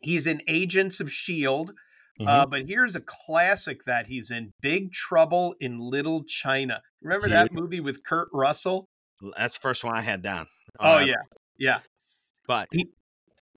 He's 0.00 0.26
in 0.26 0.42
Agents 0.46 1.00
of 1.00 1.06
S.H.I.E.L.D. 1.08 1.72
Mm-hmm. 2.20 2.28
Uh, 2.28 2.46
but 2.46 2.68
here's 2.68 2.94
a 2.94 3.00
classic 3.00 3.84
that 3.84 4.06
he's 4.06 4.30
in 4.30 4.52
Big 4.60 4.92
Trouble 4.92 5.54
in 5.60 5.78
Little 5.78 6.22
China. 6.24 6.80
Remember 7.00 7.26
Yeah. 7.28 7.44
that 7.44 7.52
movie 7.52 7.80
with 7.80 8.04
Kurt 8.04 8.28
Russell? 8.32 8.86
That's 9.36 9.54
the 9.56 9.60
first 9.62 9.82
one 9.84 9.96
I 9.96 10.02
had 10.02 10.22
down. 10.22 10.46
Oh, 10.80 10.96
Uh, 10.96 11.00
yeah. 11.00 11.22
Yeah. 11.58 11.80
But 12.46 12.68
He- 12.72 12.90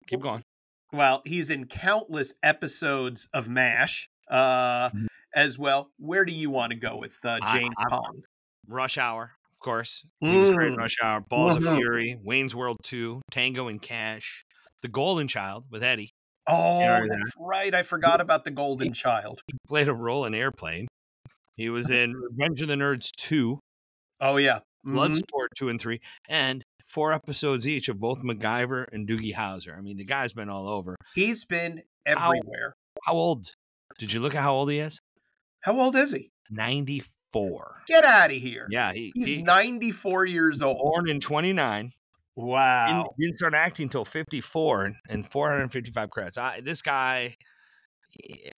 keep 0.08 0.20
going. 0.20 0.42
Well, 0.92 1.22
he's 1.24 1.50
in 1.50 1.66
countless 1.66 2.32
episodes 2.42 3.28
of 3.32 3.48
MASH 3.48 4.08
uh, 4.30 4.90
Mhm. 4.90 5.06
as 5.34 5.58
well. 5.58 5.90
Where 5.98 6.24
do 6.24 6.32
you 6.32 6.48
want 6.50 6.70
to 6.72 6.78
go 6.78 6.96
with 6.96 7.16
uh, 7.24 7.38
James 7.52 7.74
I- 7.76 7.88
Hong? 7.90 8.22
Rush 8.66 8.96
Hour, 8.96 9.32
of 9.52 9.58
course. 9.58 10.06
He 10.20 10.34
was 10.36 10.52
great 10.54 10.68
in 10.68 10.74
Mm. 10.76 10.78
Rush 10.78 10.96
Hour. 11.02 11.20
Balls 11.20 11.56
Mhm. 11.56 11.70
of 11.72 11.76
Fury, 11.76 12.16
Wayne's 12.22 12.54
World 12.54 12.78
2, 12.84 13.20
Tango 13.30 13.68
and 13.68 13.82
Cash, 13.82 14.44
The 14.80 14.88
Golden 14.88 15.28
Child 15.28 15.66
with 15.70 15.82
Eddie. 15.82 16.12
Oh, 16.46 16.78
that's 17.08 17.32
right. 17.38 17.74
I 17.74 17.82
forgot 17.82 18.20
about 18.20 18.44
the 18.44 18.50
Golden 18.50 18.92
Child. 18.92 19.40
He 19.46 19.56
played 19.66 19.88
a 19.88 19.94
role 19.94 20.24
in 20.26 20.34
Airplane. 20.34 20.86
He 21.56 21.70
was 21.70 21.88
in 21.90 22.14
Revenge 22.14 22.60
of 22.62 22.68
the 22.68 22.74
Nerds 22.74 23.10
2, 23.16 23.58
Oh, 24.20 24.36
yeah. 24.36 24.60
Mhm. 24.86 24.94
Bloodsport 24.94 25.48
2 25.56 25.68
and 25.70 25.80
3, 25.80 25.98
and 26.28 26.62
four 26.86 27.12
episodes 27.14 27.66
each 27.66 27.88
of 27.88 27.98
both 27.98 28.22
MacGyver 28.22 28.84
and 28.92 29.08
Doogie 29.08 29.32
Howser. 29.34 29.76
I 29.76 29.80
mean, 29.80 29.96
the 29.96 30.04
guy's 30.04 30.34
been 30.34 30.50
all 30.50 30.68
over. 30.68 30.96
He's 31.14 31.44
been 31.46 31.82
How- 32.06 32.28
everywhere. 32.32 32.74
How 33.04 33.14
old? 33.14 33.52
Did 33.98 34.12
you 34.12 34.20
look 34.20 34.34
at 34.34 34.42
how 34.42 34.54
old 34.54 34.70
he 34.70 34.78
is? 34.78 35.00
How 35.62 35.78
old 35.80 35.96
is 35.96 36.12
he? 36.12 36.30
94. 36.50 37.82
Get 37.86 38.04
out 38.04 38.30
of 38.30 38.36
here. 38.36 38.66
Yeah, 38.70 38.92
he, 38.92 39.12
He's 39.14 39.26
he 39.26 39.42
94 39.42 40.26
years 40.26 40.60
old. 40.62 40.76
born 40.78 41.08
in 41.08 41.20
29. 41.20 41.92
Wow. 42.36 42.86
Didn't, 42.86 43.06
didn't 43.18 43.36
start 43.38 43.54
acting 43.54 43.84
until 43.84 44.04
54 44.04 44.84
and- 44.84 44.96
and 45.08 45.30
455 45.30 46.10
credits. 46.10 46.38
I, 46.38 46.60
this 46.60 46.82
guy, 46.82 47.36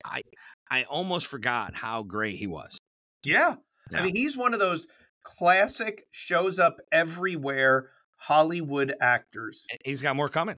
I 0.05 0.23
I 0.71 0.85
almost 0.85 1.27
forgot 1.27 1.75
how 1.75 2.03
great 2.03 2.37
he 2.37 2.47
was. 2.47 2.79
Yeah. 3.25 3.57
Yeah. 3.91 4.01
I 4.01 4.05
mean, 4.05 4.17
he's 4.17 4.37
one 4.37 4.53
of 4.55 4.61
those 4.61 4.87
classic, 5.23 6.05
shows 6.11 6.59
up 6.59 6.77
everywhere 6.91 7.91
Hollywood 8.17 8.95
actors. 9.01 9.67
And 9.71 9.79
He's 9.85 10.03
got 10.03 10.17
more 10.17 10.29
coming. 10.29 10.57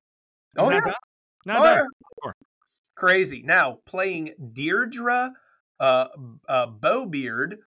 He's 0.57 0.67
Oh, 0.67 0.71
not 0.71 0.83
yeah. 0.87 0.93
Not 1.45 1.59
Oh, 1.61 1.65
yeah. 1.65 1.85
Sure. 2.25 2.35
Crazy. 2.97 3.43
Now, 3.45 3.79
playing 3.87 4.33
Deirdre 4.55 5.31
uh, 5.81 6.09
uh, 6.49 6.67
Bowbeard 6.67 7.59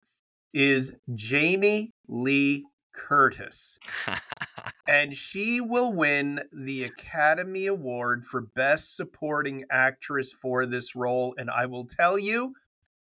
is 0.54 0.92
Jamie 1.14 1.92
Lee 2.08 2.64
Curtis. 3.08 3.78
and 4.88 5.14
she 5.14 5.60
will 5.60 5.92
win 5.92 6.42
the 6.52 6.84
Academy 6.84 7.66
Award 7.66 8.24
for 8.24 8.40
Best 8.40 8.96
Supporting 8.96 9.64
Actress 9.70 10.32
for 10.32 10.66
this 10.66 10.94
role. 10.94 11.34
And 11.38 11.50
I 11.50 11.66
will 11.66 11.86
tell 11.86 12.18
you, 12.18 12.54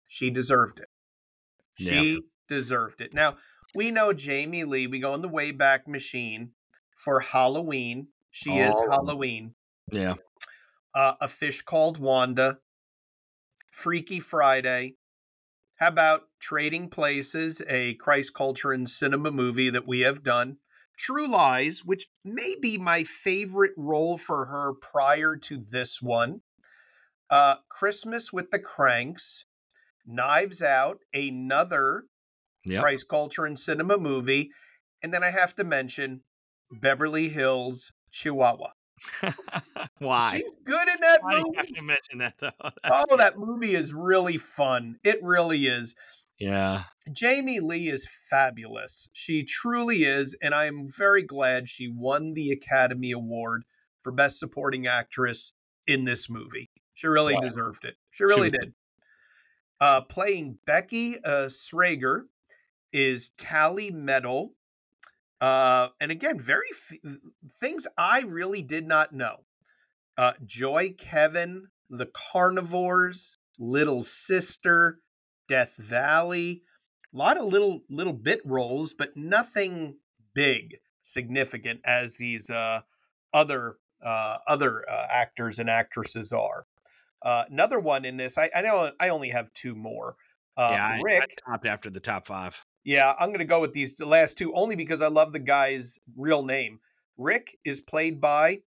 she 0.06 0.30
deserved 0.30 0.80
it. 0.80 0.88
She 1.74 2.20
deserved 2.48 3.00
it. 3.00 3.14
Now, 3.14 3.36
we 3.74 3.90
know 3.90 4.12
Jamie 4.12 4.64
Lee, 4.64 4.86
we 4.86 4.98
go 5.00 5.14
in 5.14 5.22
the 5.22 5.28
Wayback 5.28 5.86
Machine 5.86 6.50
for 6.96 7.20
Halloween. 7.20 8.08
She 8.30 8.58
is 8.58 8.74
Oh. 8.76 8.90
Halloween. 8.90 9.54
yeah. 9.92 10.14
Uh, 10.92 11.14
a 11.20 11.28
Fish 11.28 11.62
Called 11.62 11.98
Wanda, 11.98 12.58
Freaky 13.70 14.18
Friday. 14.18 14.94
How 15.80 15.88
about 15.88 16.28
Trading 16.38 16.90
Places, 16.90 17.62
a 17.66 17.94
Christ 17.94 18.34
Culture 18.34 18.70
and 18.70 18.88
Cinema 18.88 19.30
movie 19.30 19.70
that 19.70 19.88
we 19.88 20.00
have 20.00 20.22
done? 20.22 20.58
True 20.98 21.26
Lies, 21.26 21.86
which 21.86 22.08
may 22.22 22.54
be 22.60 22.76
my 22.76 23.02
favorite 23.02 23.72
role 23.78 24.18
for 24.18 24.44
her 24.44 24.74
prior 24.74 25.36
to 25.36 25.56
this 25.56 26.02
one. 26.02 26.42
Uh, 27.30 27.56
Christmas 27.70 28.30
with 28.30 28.50
the 28.50 28.58
Cranks, 28.58 29.46
Knives 30.04 30.60
Out, 30.60 30.98
another 31.14 32.04
Yep. 32.66 32.82
Christ 32.82 33.08
Culture 33.08 33.46
and 33.46 33.58
Cinema 33.58 33.96
movie. 33.96 34.50
And 35.02 35.14
then 35.14 35.24
I 35.24 35.30
have 35.30 35.54
to 35.54 35.64
mention 35.64 36.24
Beverly 36.70 37.30
Hills 37.30 37.90
Chihuahua. 38.10 38.72
Why? 39.98 40.32
She's 40.36 40.54
good 40.64 40.88
in 40.88 41.00
that 41.00 41.22
Why 41.22 41.36
movie. 41.42 41.56
have 41.56 41.66
to 41.68 41.82
mention 41.82 42.18
that 42.18 42.34
though? 42.38 42.50
Oh, 42.84 43.16
that 43.16 43.38
movie 43.38 43.74
is 43.74 43.92
really 43.92 44.36
fun. 44.38 44.98
It 45.04 45.18
really 45.22 45.66
is. 45.66 45.94
yeah. 46.38 46.84
Jamie 47.12 47.60
Lee 47.60 47.88
is 47.88 48.06
fabulous. 48.28 49.08
She 49.12 49.42
truly 49.44 50.04
is, 50.04 50.36
and 50.42 50.54
I 50.54 50.66
am 50.66 50.86
very 50.88 51.22
glad 51.22 51.68
she 51.68 51.88
won 51.88 52.34
the 52.34 52.50
Academy 52.52 53.10
Award 53.12 53.64
for 54.02 54.12
Best 54.12 54.38
Supporting 54.38 54.86
Actress 54.86 55.52
in 55.86 56.04
this 56.04 56.30
movie. 56.30 56.70
She 56.94 57.06
really 57.08 57.34
Wow. 57.34 57.40
deserved 57.40 57.84
it. 57.84 57.96
She 58.10 58.24
really 58.24 58.48
She- 58.48 58.58
did. 58.58 58.74
Uh, 59.80 60.02
playing 60.02 60.58
Becky 60.66 61.16
uh, 61.24 61.46
Srager 61.46 62.24
is 62.92 63.30
Tallie 63.38 63.90
Medel. 63.90 64.50
Uh, 65.40 65.88
and 66.00 66.10
again, 66.10 66.38
very 66.38 66.68
f- 66.72 66.98
things 67.50 67.86
I 67.96 68.20
really 68.20 68.62
did 68.62 68.86
not 68.86 69.12
know. 69.12 69.44
Uh, 70.16 70.32
Joy 70.44 70.94
Kevin, 70.98 71.68
The 71.88 72.06
Carnivores, 72.06 73.38
Little 73.58 74.02
Sister, 74.02 75.00
Death 75.48 75.76
Valley, 75.76 76.62
a 77.12 77.16
lot 77.16 77.38
of 77.38 77.46
little 77.46 77.80
little 77.88 78.12
bit 78.12 78.40
roles, 78.44 78.92
but 78.92 79.16
nothing 79.16 79.96
big, 80.34 80.76
significant 81.02 81.80
as 81.84 82.14
these 82.14 82.50
uh, 82.50 82.82
other 83.32 83.76
uh, 84.04 84.38
other 84.46 84.88
uh, 84.88 85.06
actors 85.10 85.58
and 85.58 85.68
actresses 85.68 86.32
are. 86.32 86.66
Uh, 87.22 87.44
another 87.50 87.78
one 87.78 88.04
in 88.04 88.16
this, 88.16 88.38
I, 88.38 88.50
I 88.54 88.62
know 88.62 88.92
I 88.98 89.08
only 89.10 89.30
have 89.30 89.52
two 89.52 89.74
more. 89.74 90.16
Uh, 90.56 90.70
yeah. 90.72 90.86
I, 90.86 91.00
Rick, 91.02 91.38
I 91.46 91.50
topped 91.50 91.66
after 91.66 91.90
the 91.90 92.00
top 92.00 92.26
five. 92.26 92.64
Yeah, 92.84 93.14
I'm 93.18 93.28
going 93.28 93.40
to 93.40 93.44
go 93.44 93.60
with 93.60 93.72
these 93.72 94.00
last 94.00 94.38
two 94.38 94.54
only 94.54 94.76
because 94.76 95.02
I 95.02 95.08
love 95.08 95.32
the 95.32 95.38
guy's 95.38 95.98
real 96.16 96.42
name. 96.42 96.80
Rick 97.18 97.58
is 97.64 97.80
played 97.80 98.20
by 98.20 98.60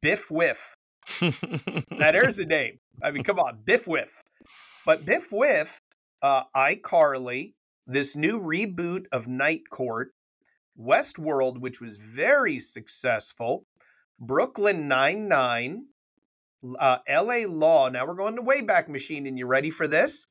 Biff 0.00 0.30
Wiff. 0.30 0.76
Now 1.20 1.32
there's 2.12 2.36
the 2.36 2.46
name. 2.46 2.78
I 3.02 3.10
mean, 3.10 3.24
come 3.24 3.38
on, 3.38 3.60
Biff 3.64 3.86
Wiff. 3.86 4.22
But 4.86 5.04
Biff 5.04 5.30
Wiff, 5.30 5.80
uh, 6.22 6.44
iCarly, 6.56 7.54
this 7.86 8.16
new 8.16 8.40
reboot 8.40 9.04
of 9.12 9.26
Night 9.26 9.62
Court, 9.70 10.12
Westworld, 10.78 11.60
which 11.60 11.80
was 11.80 11.96
very 11.96 12.60
successful, 12.60 13.66
Brooklyn 14.18 14.88
Nine 14.88 15.28
Nine, 15.28 15.86
uh, 16.78 16.98
L.A. 17.06 17.46
Law. 17.46 17.88
Now 17.88 18.06
we're 18.06 18.14
going 18.14 18.36
to 18.36 18.42
Wayback 18.42 18.88
Machine, 18.88 19.26
and 19.26 19.38
you 19.38 19.46
ready 19.46 19.70
for 19.70 19.86
this? 19.86 20.26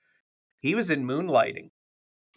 He 0.59 0.75
was 0.75 0.89
in 0.89 1.05
Moonlighting. 1.05 1.69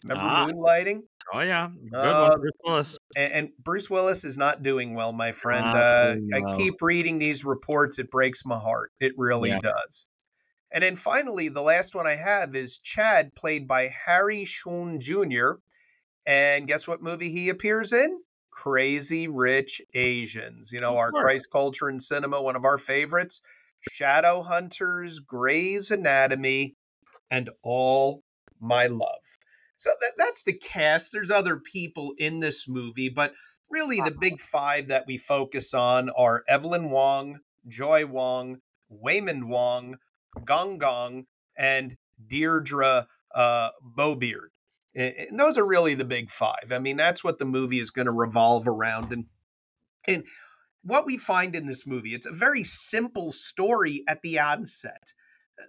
Remember 0.07 0.23
Ah. 0.29 0.47
Moonlighting? 0.47 1.01
oh 1.33 1.39
yeah. 1.41 1.69
Good 1.91 1.93
Uh, 1.95 2.29
one. 2.29 2.39
Bruce 2.41 2.51
Willis. 2.65 2.97
and, 3.15 3.33
and 3.33 3.49
Bruce 3.63 3.89
Willis 3.89 4.23
is 4.23 4.37
not 4.37 4.63
doing 4.63 4.93
well, 4.95 5.11
my 5.13 5.31
friend. 5.31 5.63
Uh, 5.65 6.15
doing 6.15 6.33
I 6.33 6.57
keep 6.57 6.81
reading 6.81 7.19
these 7.19 7.45
reports; 7.45 7.99
it 7.99 8.09
breaks 8.11 8.43
my 8.45 8.57
heart. 8.59 8.91
It 8.99 9.13
really 9.17 9.49
Yeah. 9.49 9.59
does. 9.61 10.07
And 10.73 10.83
then 10.83 10.95
finally, 10.95 11.49
the 11.49 11.61
last 11.61 11.93
one 11.95 12.07
I 12.07 12.15
have 12.15 12.55
is 12.55 12.77
Chad, 12.77 13.35
played 13.35 13.67
by 13.67 13.87
Harry 14.05 14.45
Shum 14.45 14.99
Jr. 14.99 15.55
And 16.25 16.67
guess 16.67 16.87
what 16.87 17.01
movie 17.01 17.29
he 17.29 17.49
appears 17.49 17.91
in? 17.91 18.21
Crazy 18.51 19.27
Rich 19.27 19.81
Asians. 19.93 20.71
You 20.71 20.79
know, 20.79 20.95
our. 20.97 21.11
Christ 21.11 21.47
culture 21.51 21.87
and 21.89 22.01
cinema, 22.01 22.41
one 22.41 22.55
of 22.55 22.63
our 22.65 22.77
favorites. 22.77 23.41
Shadow 23.91 24.43
Hunters, 24.43 25.19
Grey's 25.19 25.89
Anatomy, 25.91 26.75
and 27.31 27.49
All 27.63 28.23
My 28.59 28.85
Love. 28.87 29.20
So 29.81 29.89
that, 29.99 30.11
that's 30.15 30.43
the 30.43 30.53
cast. 30.53 31.11
There's 31.11 31.31
other 31.31 31.57
people 31.57 32.13
in 32.19 32.39
this 32.39 32.67
movie, 32.67 33.09
but 33.09 33.33
really 33.67 33.99
the 33.99 34.11
big 34.11 34.39
five 34.39 34.85
that 34.89 35.05
we 35.07 35.17
focus 35.17 35.73
on 35.73 36.11
are 36.11 36.43
Evelyn 36.47 36.91
Wong, 36.91 37.39
Joy 37.67 38.05
Wong, 38.05 38.59
Waymond 38.91 39.45
Wong, 39.45 39.97
Gong 40.45 40.77
Gong, 40.77 41.25
and 41.57 41.97
Deirdre 42.23 43.07
uh, 43.33 43.69
Beaubeard. 43.81 44.51
And 44.93 45.39
those 45.39 45.57
are 45.57 45.65
really 45.65 45.95
the 45.95 46.05
big 46.05 46.29
five. 46.29 46.71
I 46.71 46.77
mean, 46.77 46.97
that's 46.97 47.23
what 47.23 47.39
the 47.39 47.45
movie 47.45 47.79
is 47.79 47.89
going 47.89 48.05
to 48.05 48.11
revolve 48.11 48.67
around. 48.67 49.11
And 49.11 49.25
and 50.07 50.25
what 50.83 51.07
we 51.07 51.17
find 51.17 51.55
in 51.55 51.65
this 51.65 51.87
movie, 51.87 52.13
it's 52.13 52.27
a 52.27 52.31
very 52.31 52.63
simple 52.63 53.31
story 53.31 54.03
at 54.07 54.21
the 54.21 54.37
onset. 54.37 55.13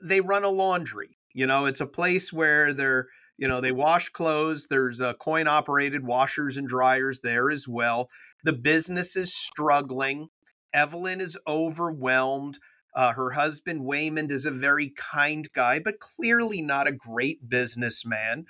They 0.03 0.21
run 0.21 0.45
a 0.45 0.51
laundry. 0.51 1.17
You 1.33 1.47
know, 1.47 1.65
it's 1.65 1.81
a 1.81 1.87
place 1.87 2.31
where 2.31 2.75
they're, 2.75 3.09
you 3.43 3.49
know, 3.49 3.61
they 3.61 3.73
wash 3.73 4.09
clothes. 4.11 4.69
There's 4.71 5.01
a 5.01 5.15
coin 5.15 5.49
operated 5.49 6.07
washers 6.07 6.57
and 6.57 6.69
dryers 6.69 7.19
there 7.25 7.51
as 7.51 7.67
well. 7.67 8.09
The 8.45 8.53
business 8.53 9.17
is 9.17 9.35
struggling. 9.35 10.29
Evelyn 10.73 11.21
is 11.21 11.37
overwhelmed. 11.45 12.61
Uh, 12.95 13.13
her 13.15 13.33
husband, 13.33 13.81
Waymond, 13.81 14.31
is 14.31 14.47
a 14.47 14.53
very 14.53 14.95
kind 14.97 15.49
guy, 15.55 15.81
but 15.81 15.99
clearly 15.99 16.63
not 16.63 16.87
a 16.87 16.93
great 16.93 17.49
businessman. 17.49 18.45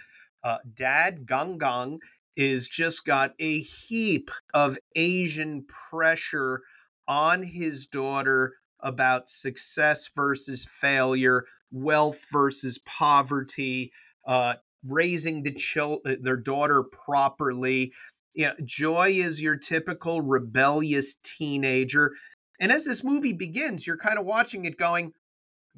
Uh, 0.45 0.59
Dad, 0.75 1.25
Gong 1.25 1.57
Gong, 1.57 2.01
is 2.37 2.69
just 2.69 3.07
got 3.07 3.33
a 3.39 3.61
heap 3.61 4.31
of 4.53 4.79
Asian 4.95 5.65
pressure 5.91 6.61
on 7.09 7.43
his 7.43 7.87
daughter 7.87 8.57
about 8.81 9.31
success 9.31 10.11
versus 10.15 10.67
failure, 10.67 11.47
wealth 11.71 12.27
versus 12.31 12.79
poverty, 12.85 13.91
uh, 14.27 14.57
raising 14.87 15.43
the 15.43 15.53
chil- 15.53 16.01
uh, 16.07 16.17
their 16.21 16.37
daughter 16.37 16.83
properly. 16.83 17.93
Yeah, 18.35 18.53
Joy 18.65 19.11
is 19.13 19.41
your 19.41 19.57
typical 19.57 20.23
rebellious 20.23 21.17
teenager. 21.23 22.13
And 22.61 22.73
as 22.73 22.85
this 22.85 23.05
movie 23.05 23.33
begins, 23.33 23.87
you're 23.87 23.97
kind 23.97 24.19
of 24.19 24.25
watching 24.25 24.65
it 24.65 24.79
going, 24.79 25.13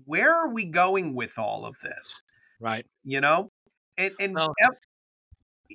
where 0.04 0.32
are 0.34 0.48
we 0.48 0.64
going 0.64 1.14
with 1.14 1.38
all 1.38 1.64
of 1.64 1.78
this? 1.80 2.22
Right. 2.60 2.86
You 3.04 3.20
know? 3.20 3.50
And 3.96 4.12
and 4.18 4.36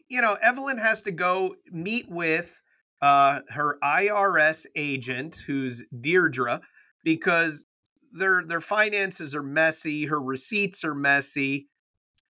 you 0.09 0.21
know, 0.21 0.37
Evelyn 0.41 0.77
has 0.77 1.01
to 1.03 1.11
go 1.11 1.55
meet 1.71 2.09
with 2.09 2.61
uh, 3.01 3.41
her 3.49 3.77
IRS 3.83 4.65
agent, 4.75 5.43
who's 5.47 5.83
Deirdre, 6.01 6.61
because 7.03 7.65
their 8.11 8.43
their 8.45 8.61
finances 8.61 9.35
are 9.35 9.43
messy, 9.43 10.05
her 10.05 10.21
receipts 10.21 10.83
are 10.83 10.95
messy, 10.95 11.67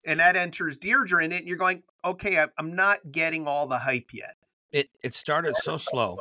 and 0.05 0.19
that 0.19 0.35
enters 0.35 0.77
Deirdre 0.77 1.23
in 1.23 1.31
it. 1.31 1.37
And 1.37 1.47
you're 1.47 1.57
going, 1.57 1.83
okay, 2.03 2.43
I'm 2.57 2.75
not 2.75 3.11
getting 3.11 3.47
all 3.47 3.67
the 3.67 3.79
hype 3.79 4.09
yet. 4.13 4.35
It 4.71 4.89
it 5.03 5.15
started 5.15 5.55
so 5.57 5.77
slow, 5.77 6.17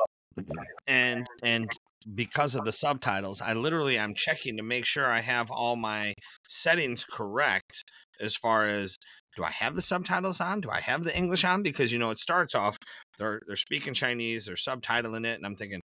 and 0.87 1.27
and 1.43 1.69
because 2.15 2.55
of 2.55 2.65
the 2.65 2.71
subtitles, 2.71 3.41
I 3.41 3.53
literally 3.53 3.99
I'm 3.99 4.15
checking 4.15 4.57
to 4.57 4.63
make 4.63 4.85
sure 4.85 5.11
I 5.11 5.21
have 5.21 5.51
all 5.51 5.75
my 5.75 6.15
settings 6.47 7.05
correct 7.05 7.83
as 8.19 8.35
far 8.35 8.65
as 8.65 8.97
do 9.35 9.43
I 9.43 9.51
have 9.51 9.75
the 9.75 9.81
subtitles 9.81 10.41
on? 10.41 10.61
Do 10.61 10.69
I 10.69 10.81
have 10.81 11.03
the 11.03 11.15
English 11.15 11.43
on? 11.43 11.61
Because 11.61 11.91
you 11.91 11.99
know 11.99 12.09
it 12.09 12.19
starts 12.19 12.55
off 12.55 12.77
they're 13.17 13.41
they're 13.45 13.55
speaking 13.55 13.93
Chinese, 13.93 14.45
they're 14.45 14.55
subtitling 14.55 15.25
it, 15.25 15.35
and 15.35 15.45
I'm 15.45 15.55
thinking, 15.55 15.81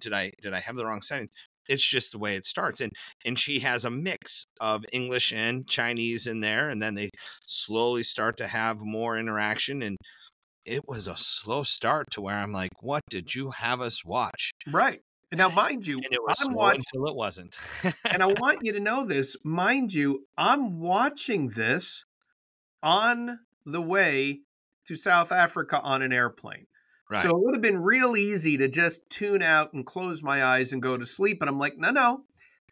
did 0.00 0.12
I 0.12 0.30
did 0.42 0.54
I 0.54 0.60
have 0.60 0.76
the 0.76 0.86
wrong 0.86 1.02
settings? 1.02 1.32
It's 1.68 1.86
just 1.86 2.12
the 2.12 2.18
way 2.18 2.36
it 2.36 2.44
starts, 2.44 2.80
and 2.80 2.92
and 3.24 3.38
she 3.38 3.60
has 3.60 3.84
a 3.84 3.90
mix 3.90 4.46
of 4.60 4.84
English 4.92 5.32
and 5.32 5.66
Chinese 5.68 6.26
in 6.26 6.40
there, 6.40 6.68
and 6.68 6.80
then 6.82 6.94
they 6.94 7.10
slowly 7.46 8.02
start 8.02 8.36
to 8.38 8.46
have 8.46 8.80
more 8.80 9.18
interaction, 9.18 9.82
and 9.82 9.96
it 10.64 10.82
was 10.86 11.06
a 11.06 11.16
slow 11.16 11.62
start 11.62 12.06
to 12.12 12.20
where 12.20 12.36
I'm 12.36 12.52
like, 12.52 12.82
what 12.82 13.02
did 13.08 13.34
you 13.34 13.50
have 13.50 13.80
us 13.80 14.04
watch? 14.04 14.50
Right. 14.70 15.00
Now, 15.32 15.48
mind 15.48 15.86
you, 15.86 15.96
and 15.96 16.12
it 16.12 16.22
was 16.22 16.40
I'm 16.40 16.54
watching, 16.54 16.82
until 16.92 17.08
it 17.08 17.16
wasn't. 17.16 17.56
and 18.04 18.22
I 18.22 18.26
want 18.40 18.60
you 18.62 18.72
to 18.72 18.80
know 18.80 19.04
this. 19.04 19.36
Mind 19.44 19.92
you, 19.92 20.24
I'm 20.38 20.78
watching 20.78 21.48
this 21.48 22.04
on 22.82 23.40
the 23.64 23.82
way 23.82 24.40
to 24.86 24.94
South 24.94 25.32
Africa 25.32 25.80
on 25.80 26.02
an 26.02 26.12
airplane. 26.12 26.66
Right. 27.08 27.22
So 27.22 27.30
it 27.30 27.38
would 27.38 27.54
have 27.54 27.62
been 27.62 27.82
real 27.82 28.16
easy 28.16 28.56
to 28.56 28.68
just 28.68 29.08
tune 29.10 29.42
out 29.42 29.72
and 29.72 29.86
close 29.86 30.22
my 30.22 30.44
eyes 30.44 30.72
and 30.72 30.82
go 30.82 30.96
to 30.96 31.06
sleep. 31.06 31.38
And 31.40 31.48
I'm 31.48 31.58
like, 31.58 31.78
no, 31.78 31.90
no, 31.90 32.22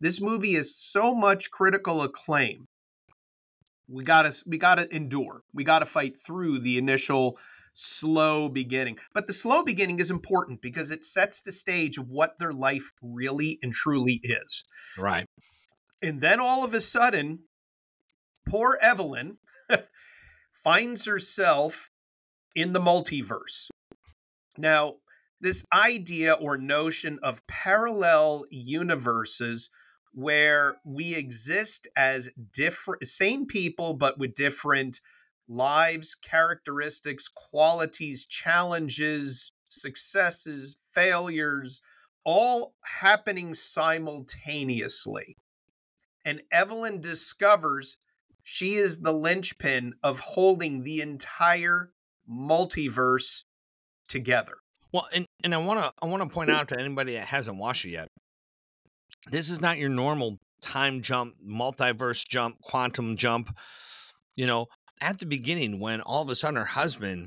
this 0.01 0.21
movie 0.21 0.57
is 0.57 0.77
so 0.77 1.15
much 1.15 1.51
critical 1.51 2.03
acclaim. 2.03 2.67
We 3.89 4.03
gotta 4.03 4.35
we 4.47 4.59
gotta 4.59 4.93
endure. 4.95 5.43
We 5.53 5.63
gotta 5.63 5.87
fight 5.87 6.19
through 6.19 6.61
the 6.61 6.79
initial 6.79 7.39
slow 7.75 8.49
beginning. 8.49 8.99
But 9.13 9.27
the 9.27 9.33
slow 9.33 9.63
beginning 9.63 9.99
is 9.99 10.11
important 10.11 10.63
because 10.63 10.91
it 10.91 11.05
sets 11.05 11.43
the 11.43 11.53
stage 11.53 11.99
of 11.99 12.09
what 12.09 12.39
their 12.39 12.53
life 12.53 12.93
really 13.03 13.59
and 13.63 13.73
truly 13.73 14.21
is. 14.23 14.65
Right. 14.99 15.27
And 16.03 16.21
then 16.21 16.41
all 16.41 16.65
of 16.65 16.75
a 16.75 16.81
sudden, 16.81 17.41
poor 18.49 18.79
Evelyn 18.81 19.39
finds 20.65 21.05
herself 21.05 21.91
in 22.55 22.73
the 22.73 22.81
multiverse. 22.81 23.69
Now, 24.57 24.97
this 25.41 25.65
idea 25.73 26.35
or 26.35 26.57
notion 26.57 27.19
of 27.23 27.47
parallel 27.47 28.47
universes 28.51 29.71
where 30.13 30.77
we 30.85 31.15
exist 31.15 31.89
as 31.97 32.31
different 32.53 33.07
same 33.07 33.47
people 33.47 33.95
but 33.95 34.17
with 34.17 34.35
different 34.35 35.01
lives, 35.49 36.15
characteristics, 36.15 37.29
qualities, 37.29 38.25
challenges, 38.25 39.53
successes, 39.69 40.77
failures, 40.95 41.83
all 42.25 42.75
happening 42.85 43.55
simultaneously. 43.55 45.37
And 46.25 46.43
Evelyn 46.51 47.01
discovers 47.01 47.99
she 48.43 48.75
is 48.75 49.01
the 49.01 49.13
linchpin 49.13 49.95
of 50.03 50.21
holding 50.21 50.83
the 50.83 51.01
entire 51.01 51.91
multiverse 52.31 53.43
together. 54.15 54.55
Well, 54.93 55.09
and, 55.13 55.27
and 55.43 55.53
I 55.53 55.59
want 55.59 55.81
to 55.81 55.93
I 56.01 56.07
want 56.07 56.23
to 56.23 56.33
point 56.33 56.51
out 56.51 56.69
to 56.69 56.79
anybody 56.79 57.15
that 57.15 57.27
hasn't 57.27 57.59
watched 57.59 57.85
it 57.85 57.91
yet. 57.91 58.09
This 59.31 59.51
is 59.51 59.61
not 59.61 59.77
your 59.77 59.89
normal 59.89 60.39
time 60.63 61.03
jump, 61.03 61.35
multiverse 61.45 62.25
jump, 62.27 62.61
quantum 62.63 63.17
jump. 63.17 63.51
You 64.37 64.47
know, 64.47 64.67
at 65.01 65.19
the 65.19 65.27
beginning 65.27 65.81
when 65.81 66.01
all 66.01 66.23
of 66.23 66.29
a 66.29 66.35
sudden 66.37 66.57
her 66.57 66.65
husband 66.65 67.27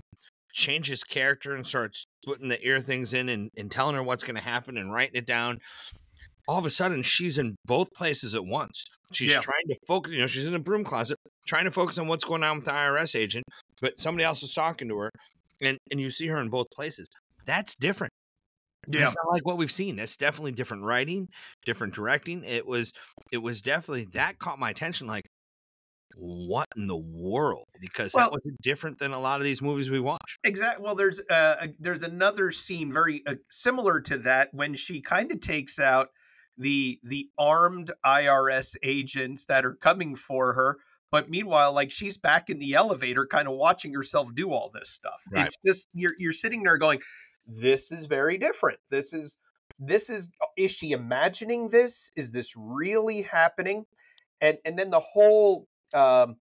changes 0.54 1.04
character 1.04 1.54
and 1.54 1.67
starts 1.67 2.08
putting 2.26 2.47
the 2.47 2.65
ear 2.65 2.80
things 2.80 3.13
in 3.13 3.28
and, 3.30 3.52
and 3.58 3.69
telling 3.69 3.95
her 3.95 4.02
what's 4.02 4.23
going 4.23 4.36
to 4.36 4.41
happen 4.41 4.78
and 4.78 4.91
writing 4.91 5.15
it 5.15 5.28
down 5.28 5.60
all 6.47 6.58
of 6.58 6.65
a 6.65 6.69
sudden 6.69 7.04
she's 7.04 7.38
in 7.38 7.56
both 7.65 7.91
places 7.93 8.34
at 8.34 8.43
once 8.43 8.86
she's 9.13 9.34
yeah. 9.34 9.39
trying 9.39 9.67
to 9.67 9.76
focus 9.88 10.13
you 10.13 10.19
know 10.19 10.26
she's 10.26 10.47
in 10.47 10.54
the 10.54 10.60
broom 10.60 10.84
closet 10.84 11.17
trying 11.45 11.65
to 11.65 11.71
focus 11.71 12.00
on 12.00 12.08
what's 12.08 12.23
going 12.23 12.43
on 12.43 12.56
with 12.56 12.65
the 12.65 12.71
irs 12.71 13.15
agent 13.15 13.43
but 13.82 14.00
somebody 14.00 14.23
else 14.23 14.41
is 14.41 14.54
talking 14.54 14.88
to 14.88 14.97
her 14.97 15.12
and 15.62 15.78
and 15.91 16.00
you 16.00 16.12
see 16.12 16.28
her 16.28 16.39
in 16.39 16.50
both 16.50 16.70
places 16.72 17.08
that's 17.46 17.76
different 17.76 18.13
yeah. 18.89 19.04
It's 19.04 19.15
not 19.22 19.34
like 19.34 19.46
what 19.46 19.58
we've 19.58 19.72
seen. 19.72 19.98
That's 19.98 20.15
definitely 20.15 20.54
different 20.54 20.84
writing, 20.84 21.28
different 21.65 21.93
directing. 21.93 22.46
It 22.46 22.65
was 22.65 22.93
it 23.34 23.39
was 23.39 23.62
definitely 23.62 24.06
that 24.13 24.39
caught 24.39 24.60
my 24.60 24.70
attention 24.70 25.08
like 25.08 25.26
what 26.15 26.67
in 26.76 26.88
the 26.88 26.98
world? 26.98 27.67
Because 27.80 28.13
well, 28.13 28.26
that 28.26 28.32
was 28.32 28.41
different 28.62 28.98
than 28.98 29.12
a 29.12 29.20
lot 29.20 29.39
of 29.39 29.43
these 29.43 29.62
movies 29.62 29.89
we 29.89 30.00
watch. 30.00 30.39
Exactly. 30.43 30.84
Well, 30.84 30.96
there's 30.96 31.22
uh, 31.30 31.67
there's 31.80 32.04
another 32.04 32.52
scene 32.52 32.91
very 32.91 33.24
uh, 33.26 33.36
similar 33.50 34.00
to 34.02 34.17
that 34.20 34.50
when 34.54 34.74
she 34.76 35.02
kind 35.02 35.32
of 35.32 35.41
takes 35.41 35.80
out 35.80 36.10
the 36.58 37.00
the 37.04 37.30
armed 37.38 37.91
IRS 38.06 38.76
agents 38.84 39.46
that 39.46 39.65
are 39.65 39.76
coming 39.76 40.15
for 40.15 40.54
her. 40.54 40.78
But 41.12 41.30
meanwhile, 41.30 41.74
like 41.74 41.91
she's 41.91 42.17
back 42.17 42.50
in 42.50 42.60
the 42.60 42.74
elevator, 42.74 43.26
kind 43.26 43.48
of 43.48 43.56
watching 43.56 43.93
herself 43.93 44.34
do 44.36 44.52
all 44.52 44.70
this 44.74 44.89
stuff. 44.89 45.24
Right. 45.32 45.46
It's 45.46 45.58
just 45.65 45.89
you're 45.93 46.13
you're 46.17 46.34
sitting 46.34 46.63
there 46.63 46.78
going, 46.78 47.02
"This 47.46 47.91
is 47.91 48.06
very 48.06 48.38
different. 48.38 48.80
This 48.89 49.13
is 49.13 49.38
this 49.80 50.10
is 50.10 50.30
uh, 50.41 50.48
is 50.58 50.72
she 50.72 50.91
imagining 50.91 51.70
this? 51.70 52.12
Is 52.15 52.32
this 52.32 52.54
really 52.58 53.22
happening?" 53.22 53.86
And 54.41 54.58
and 54.65 54.78
then 54.78 54.89
the 54.89 55.00
whole 55.00 55.67
um, 55.93 56.38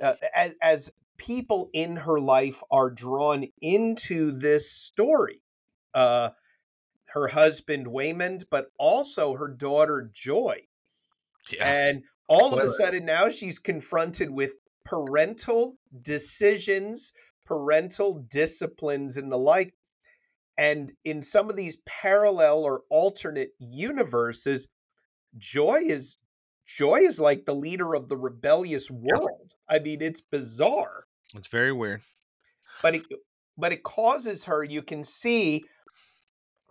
uh, 0.00 0.14
as, 0.34 0.52
as 0.62 0.90
people 1.16 1.70
in 1.72 1.96
her 1.96 2.20
life 2.20 2.62
are 2.70 2.90
drawn 2.90 3.46
into 3.60 4.30
this 4.30 4.70
story. 4.70 5.42
Uh, 5.94 6.30
her 7.06 7.28
husband 7.28 7.86
Waymond, 7.86 8.44
but 8.50 8.66
also 8.78 9.34
her 9.34 9.48
daughter 9.48 10.10
Joy. 10.12 10.66
Yeah. 11.50 11.66
And 11.66 12.02
all 12.28 12.54
of 12.54 12.64
a 12.64 12.68
sudden 12.68 13.04
now 13.04 13.28
she's 13.28 13.58
confronted 13.58 14.30
with 14.30 14.54
parental 14.84 15.76
decisions, 16.02 17.12
parental 17.44 18.24
disciplines, 18.30 19.16
and 19.16 19.30
the 19.30 19.38
like. 19.38 19.74
And 20.58 20.92
in 21.04 21.22
some 21.22 21.50
of 21.50 21.56
these 21.56 21.76
parallel 21.84 22.62
or 22.62 22.82
alternate 22.88 23.50
universes, 23.58 24.68
Joy 25.36 25.82
is 25.84 26.16
Joy 26.66 27.00
is 27.00 27.20
like 27.20 27.44
the 27.44 27.54
leader 27.54 27.94
of 27.94 28.08
the 28.08 28.16
rebellious 28.16 28.90
world. 28.90 29.54
I 29.68 29.78
mean, 29.78 30.02
it's 30.02 30.20
bizarre. 30.20 31.04
It's 31.34 31.48
very 31.48 31.72
weird. 31.72 32.02
But 32.82 32.96
it 32.96 33.02
but 33.56 33.72
it 33.72 33.82
causes 33.82 34.44
her, 34.44 34.64
you 34.64 34.82
can 34.82 35.04
see 35.04 35.64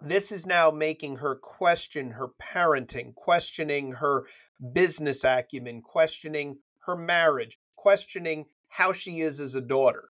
this 0.01 0.31
is 0.31 0.45
now 0.45 0.71
making 0.71 1.17
her 1.17 1.35
question 1.35 2.11
her 2.11 2.29
parenting, 2.41 3.15
questioning 3.15 3.93
her 3.93 4.25
business 4.73 5.23
acumen, 5.23 5.81
questioning 5.81 6.59
her 6.85 6.95
marriage, 6.95 7.59
questioning 7.75 8.45
how 8.69 8.93
she 8.93 9.21
is 9.21 9.39
as 9.39 9.55
a 9.55 9.61
daughter. 9.61 10.09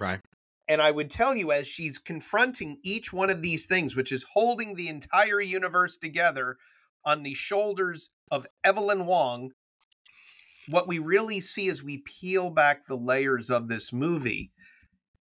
Right. 0.00 0.20
And 0.66 0.80
I 0.80 0.90
would 0.90 1.10
tell 1.10 1.36
you, 1.36 1.52
as 1.52 1.66
she's 1.66 1.98
confronting 1.98 2.78
each 2.82 3.12
one 3.12 3.30
of 3.30 3.42
these 3.42 3.66
things, 3.66 3.94
which 3.94 4.10
is 4.10 4.24
holding 4.32 4.74
the 4.74 4.88
entire 4.88 5.40
universe 5.40 5.96
together 5.96 6.56
on 7.04 7.22
the 7.22 7.34
shoulders 7.34 8.10
of 8.30 8.46
Evelyn 8.64 9.06
Wong, 9.06 9.50
what 10.68 10.88
we 10.88 10.98
really 10.98 11.40
see 11.40 11.68
as 11.68 11.82
we 11.82 11.98
peel 11.98 12.48
back 12.48 12.86
the 12.86 12.96
layers 12.96 13.50
of 13.50 13.68
this 13.68 13.92
movie, 13.92 14.50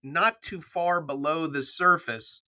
not 0.02 0.42
too 0.42 0.62
far 0.62 1.02
below 1.02 1.48
the 1.48 1.64
surface, 1.64 2.42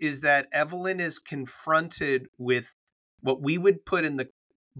is 0.00 0.20
that 0.22 0.48
Evelyn 0.52 0.98
is 0.98 1.18
confronted 1.20 2.26
with 2.38 2.74
what 3.20 3.40
we 3.40 3.58
would 3.58 3.84
put 3.84 4.04
in 4.04 4.16
the 4.16 4.28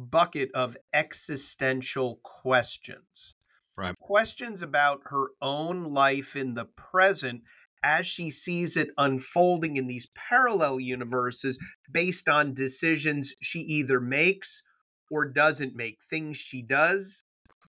bucket 0.00 0.50
of 0.54 0.76
existential 0.92 2.20
questions. 2.22 3.34
Right. 3.76 3.94
Questions 3.98 4.62
about 4.62 5.00
her 5.06 5.28
own 5.40 5.84
life 5.84 6.36
in 6.36 6.54
the 6.54 6.64
present 6.64 7.42
as 7.82 8.06
she 8.06 8.30
sees 8.30 8.76
it 8.76 8.90
unfolding 8.98 9.76
in 9.76 9.86
these 9.86 10.08
parallel 10.14 10.80
universes 10.80 11.58
based 11.90 12.28
on 12.28 12.52
decisions 12.52 13.34
she 13.40 13.60
either 13.60 14.00
makes 14.00 14.62
or 15.10 15.26
doesn't 15.26 15.74
make, 15.74 16.02
things 16.02 16.36
she 16.36 16.62
does 16.62 17.24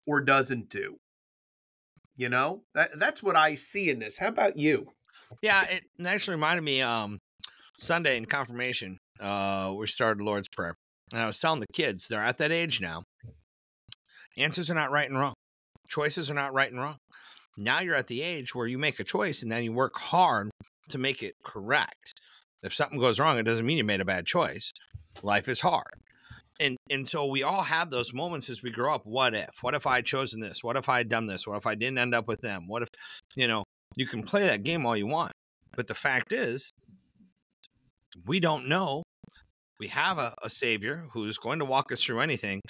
or 0.05 0.21
doesn't 0.21 0.69
do. 0.69 0.97
You 2.17 2.29
know, 2.29 2.63
that, 2.75 2.99
that's 2.99 3.23
what 3.23 3.37
I 3.37 3.55
see 3.55 3.89
in 3.89 3.99
this. 3.99 4.17
How 4.17 4.27
about 4.27 4.57
you? 4.57 4.87
Yeah, 5.41 5.63
it 5.63 5.83
actually 6.05 6.35
reminded 6.35 6.63
me 6.63 6.81
um 6.81 7.19
Sunday 7.77 8.15
in 8.15 8.25
confirmation, 8.25 8.99
uh, 9.19 9.73
we 9.75 9.87
started 9.87 10.21
Lord's 10.21 10.49
Prayer. 10.49 10.75
And 11.11 11.21
I 11.21 11.25
was 11.25 11.39
telling 11.39 11.59
the 11.59 11.67
kids, 11.73 12.07
they're 12.07 12.23
at 12.23 12.37
that 12.37 12.51
age 12.51 12.81
now. 12.81 13.03
Answers 14.37 14.69
are 14.69 14.75
not 14.75 14.91
right 14.91 15.09
and 15.09 15.19
wrong. 15.19 15.33
Choices 15.89 16.31
are 16.31 16.35
not 16.35 16.53
right 16.53 16.71
and 16.71 16.79
wrong. 16.79 16.97
Now 17.57 17.79
you're 17.79 17.95
at 17.95 18.07
the 18.07 18.21
age 18.21 18.55
where 18.55 18.67
you 18.67 18.77
make 18.77 18.99
a 18.99 19.03
choice 19.03 19.43
and 19.43 19.51
then 19.51 19.63
you 19.63 19.73
work 19.73 19.97
hard 19.97 20.49
to 20.89 20.97
make 20.97 21.21
it 21.21 21.33
correct. 21.43 22.13
If 22.63 22.73
something 22.73 22.99
goes 22.99 23.19
wrong, 23.19 23.37
it 23.37 23.43
doesn't 23.43 23.65
mean 23.65 23.77
you 23.77 23.83
made 23.83 24.01
a 24.01 24.05
bad 24.05 24.25
choice. 24.25 24.71
Life 25.21 25.49
is 25.49 25.61
hard. 25.61 25.99
And 26.59 26.77
and 26.89 27.07
so 27.07 27.25
we 27.25 27.41
all 27.43 27.63
have 27.63 27.89
those 27.89 28.13
moments 28.13 28.49
as 28.49 28.61
we 28.61 28.69
grow 28.69 28.93
up. 28.93 29.01
What 29.03 29.33
if? 29.33 29.49
What 29.61 29.73
if 29.73 29.87
I 29.87 29.95
had 29.95 30.05
chosen 30.05 30.39
this? 30.39 30.63
What 30.63 30.77
if 30.77 30.87
I 30.87 30.99
had 30.99 31.09
done 31.09 31.25
this? 31.25 31.47
What 31.47 31.57
if 31.57 31.65
I 31.65 31.75
didn't 31.75 31.97
end 31.97 32.13
up 32.13 32.27
with 32.27 32.41
them? 32.41 32.67
What 32.67 32.83
if, 32.83 32.89
you 33.35 33.47
know, 33.47 33.63
you 33.97 34.05
can 34.05 34.23
play 34.23 34.43
that 34.43 34.63
game 34.63 34.85
all 34.85 34.95
you 34.95 35.07
want. 35.07 35.31
But 35.75 35.87
the 35.87 35.95
fact 35.95 36.31
is, 36.31 36.71
we 38.25 38.39
don't 38.39 38.67
know. 38.67 39.03
We 39.81 39.87
have 39.87 40.19
a, 40.19 40.35
a 40.43 40.49
savior 40.49 41.07
who's 41.11 41.39
going 41.39 41.57
to 41.57 41.65
walk 41.65 41.91
us 41.91 42.03
through 42.03 42.19
anything. 42.19 42.61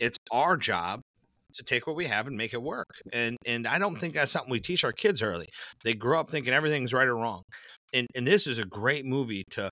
It's 0.00 0.18
our 0.30 0.54
job 0.58 1.00
to 1.54 1.62
take 1.62 1.86
what 1.86 1.96
we 1.96 2.04
have 2.04 2.26
and 2.26 2.36
make 2.36 2.52
it 2.52 2.62
work. 2.62 2.90
And 3.10 3.38
and 3.46 3.66
I 3.66 3.78
don't 3.78 3.98
think 3.98 4.12
that's 4.12 4.32
something 4.32 4.50
we 4.50 4.60
teach 4.60 4.84
our 4.84 4.92
kids 4.92 5.22
early. 5.22 5.46
They 5.82 5.94
grow 5.94 6.20
up 6.20 6.30
thinking 6.30 6.52
everything's 6.52 6.92
right 6.92 7.08
or 7.08 7.16
wrong. 7.16 7.40
And 7.94 8.06
and 8.14 8.26
this 8.26 8.46
is 8.46 8.58
a 8.58 8.66
great 8.66 9.06
movie 9.06 9.44
to 9.52 9.70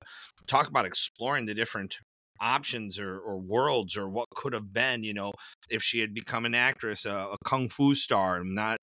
talk 0.48 0.68
about 0.68 0.86
exploring 0.86 1.44
the 1.44 1.54
different 1.54 1.98
options 2.40 2.98
or, 2.98 3.18
or 3.18 3.36
worlds 3.36 3.94
or 3.94 4.08
what 4.08 4.28
could 4.34 4.54
have 4.54 4.72
been, 4.72 5.04
you 5.04 5.12
know, 5.12 5.32
if 5.68 5.82
she 5.82 6.00
had 6.00 6.14
become 6.14 6.46
an 6.46 6.54
actress, 6.54 7.04
a, 7.04 7.10
a 7.10 7.36
kung 7.44 7.68
fu 7.68 7.94
star, 7.94 8.38
and 8.38 8.54
not 8.54 8.78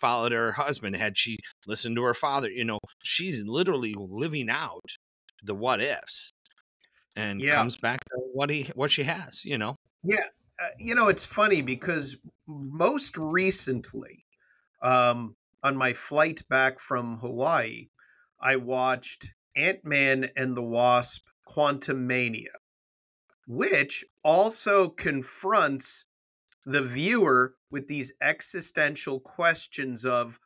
followed 0.00 0.32
her 0.32 0.52
husband, 0.52 0.96
had 0.96 1.18
she 1.18 1.36
listened 1.66 1.96
to 1.96 2.04
her 2.04 2.14
father, 2.14 2.48
you 2.48 2.64
know, 2.64 2.78
she's 3.02 3.44
literally 3.44 3.94
living 3.98 4.48
out 4.48 4.96
the 5.42 5.54
what 5.54 5.82
ifs 5.82 6.30
and 7.20 7.40
Yeah. 7.42 7.50
comes 7.50 7.76
back 7.76 8.04
to 8.10 8.16
what 8.32 8.50
he 8.50 8.64
what 8.74 8.90
she 8.90 9.04
has, 9.04 9.44
you 9.44 9.58
know. 9.58 9.76
Yeah, 10.02 10.24
uh, 10.58 10.68
you 10.78 10.94
know 10.94 11.08
it's 11.08 11.26
funny 11.26 11.62
because 11.62 12.16
most 12.46 13.16
recently, 13.16 14.24
um, 14.82 15.36
on 15.62 15.76
my 15.76 15.92
flight 15.92 16.42
back 16.48 16.80
from 16.80 17.18
Hawaii, 17.18 17.88
I 18.40 18.56
watched 18.56 19.32
Ant 19.56 19.84
Man 19.84 20.30
and 20.36 20.56
the 20.56 20.62
Wasp: 20.62 21.26
Quantumania, 21.46 22.54
which 23.46 24.04
also 24.24 24.88
confronts 24.88 26.04
the 26.64 26.82
viewer 26.82 27.56
with 27.70 27.88
these 27.88 28.12
existential 28.22 29.20
questions 29.20 30.04
of 30.04 30.38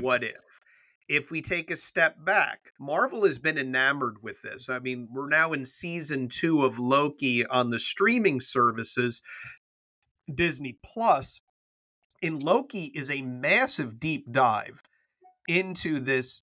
what 0.00 0.24
if. 0.24 0.51
If 1.12 1.30
we 1.30 1.42
take 1.42 1.70
a 1.70 1.76
step 1.76 2.24
back, 2.24 2.72
Marvel 2.80 3.24
has 3.24 3.38
been 3.38 3.58
enamored 3.58 4.22
with 4.22 4.40
this. 4.40 4.70
I 4.70 4.78
mean, 4.78 5.08
we're 5.12 5.28
now 5.28 5.52
in 5.52 5.66
season 5.66 6.26
two 6.26 6.64
of 6.64 6.78
Loki 6.78 7.44
on 7.44 7.68
the 7.68 7.78
streaming 7.78 8.40
services, 8.40 9.20
Disney 10.34 10.78
Plus. 10.82 11.42
In 12.22 12.40
Loki 12.40 12.92
is 12.94 13.10
a 13.10 13.20
massive 13.20 14.00
deep 14.00 14.32
dive 14.32 14.82
into 15.46 16.00
this 16.00 16.40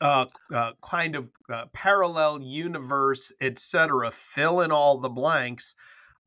uh, 0.00 0.26
uh, 0.54 0.74
kind 0.80 1.16
of 1.16 1.30
uh, 1.52 1.64
parallel 1.72 2.40
universe, 2.40 3.32
etc. 3.40 4.12
Fill 4.12 4.60
in 4.60 4.70
all 4.70 5.00
the 5.00 5.08
blanks. 5.08 5.74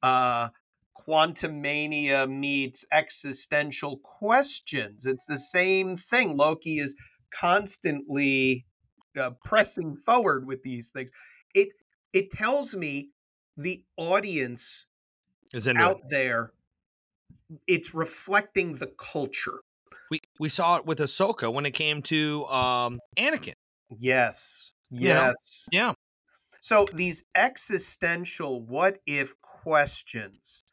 Uh, 0.03 0.49
Quantumania 1.07 2.29
meets 2.29 2.83
existential 2.91 3.97
questions. 3.97 5.05
It's 5.05 5.25
the 5.25 5.39
same 5.39 5.95
thing. 5.95 6.35
Loki 6.35 6.77
is 6.79 6.95
constantly 7.33 8.65
uh, 9.19 9.31
pressing 9.43 9.95
forward 9.95 10.45
with 10.45 10.63
these 10.63 10.89
things. 10.89 11.11
It 11.53 11.69
it 12.13 12.31
tells 12.31 12.75
me 12.75 13.11
the 13.57 13.83
audience 13.97 14.87
Is 15.53 15.67
out 15.67 15.97
it. 15.97 16.03
there 16.09 16.53
it's 17.67 17.93
reflecting 17.93 18.73
the 18.73 18.87
culture. 18.87 19.61
We 20.09 20.21
we 20.39 20.49
saw 20.49 20.77
it 20.77 20.85
with 20.85 20.99
Ahsoka 20.99 21.53
when 21.53 21.65
it 21.65 21.71
came 21.71 22.01
to 22.03 22.45
um 22.45 22.99
Anakin. 23.17 23.53
Yes. 23.99 24.73
You 24.89 25.09
know? 25.09 25.27
Yes. 25.27 25.67
Yeah. 25.71 25.93
So 26.61 26.85
these 26.93 27.23
existential 27.35 28.61
what 28.61 28.99
if 29.05 29.39
questions. 29.41 30.63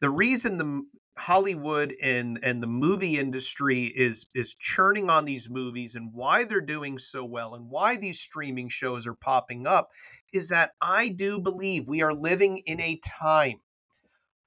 The 0.00 0.10
reason 0.10 0.58
the 0.58 0.82
Hollywood 1.18 1.94
and 2.02 2.38
and 2.42 2.62
the 2.62 2.66
movie 2.66 3.18
industry 3.18 3.84
is 3.84 4.26
is 4.34 4.54
churning 4.54 5.10
on 5.10 5.24
these 5.24 5.50
movies 5.50 5.94
and 5.94 6.12
why 6.12 6.44
they're 6.44 6.60
doing 6.60 6.98
so 6.98 7.24
well 7.24 7.54
and 7.54 7.68
why 7.68 7.96
these 7.96 8.20
streaming 8.20 8.68
shows 8.68 9.06
are 9.06 9.14
popping 9.14 9.66
up 9.66 9.90
is 10.32 10.48
that 10.48 10.72
I 10.80 11.08
do 11.08 11.40
believe 11.40 11.88
we 11.88 12.02
are 12.02 12.14
living 12.14 12.58
in 12.58 12.80
a 12.80 13.00
time 13.04 13.60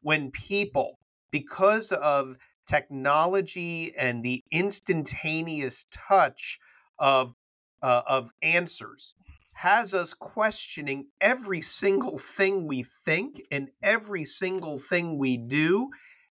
when 0.01 0.31
people 0.31 0.99
because 1.31 1.91
of 1.91 2.37
technology 2.67 3.93
and 3.97 4.23
the 4.23 4.43
instantaneous 4.51 5.85
touch 5.91 6.59
of 6.99 7.35
uh, 7.81 8.01
of 8.07 8.31
answers 8.41 9.13
has 9.53 9.93
us 9.93 10.13
questioning 10.13 11.07
every 11.19 11.61
single 11.61 12.17
thing 12.17 12.67
we 12.67 12.83
think 12.83 13.41
and 13.51 13.69
every 13.83 14.25
single 14.25 14.79
thing 14.79 15.17
we 15.17 15.37
do 15.37 15.89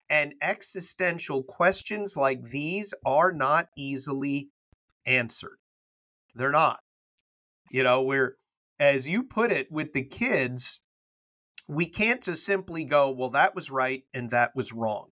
and 0.08 0.34
existential 0.42 1.42
questions 1.42 2.16
like 2.16 2.50
these 2.50 2.94
are 3.04 3.32
not 3.32 3.68
easily 3.76 4.48
answered 5.06 5.58
they're 6.34 6.50
not 6.50 6.80
you 7.70 7.82
know 7.82 8.02
we're 8.02 8.36
as 8.78 9.08
you 9.08 9.22
put 9.22 9.50
it 9.50 9.70
with 9.70 9.92
the 9.92 10.04
kids 10.04 10.80
we 11.68 11.86
can't 11.86 12.22
just 12.22 12.44
simply 12.44 12.84
go 12.84 13.10
well 13.10 13.30
that 13.30 13.54
was 13.54 13.70
right 13.70 14.04
and 14.14 14.30
that 14.30 14.54
was 14.54 14.72
wrong 14.72 15.08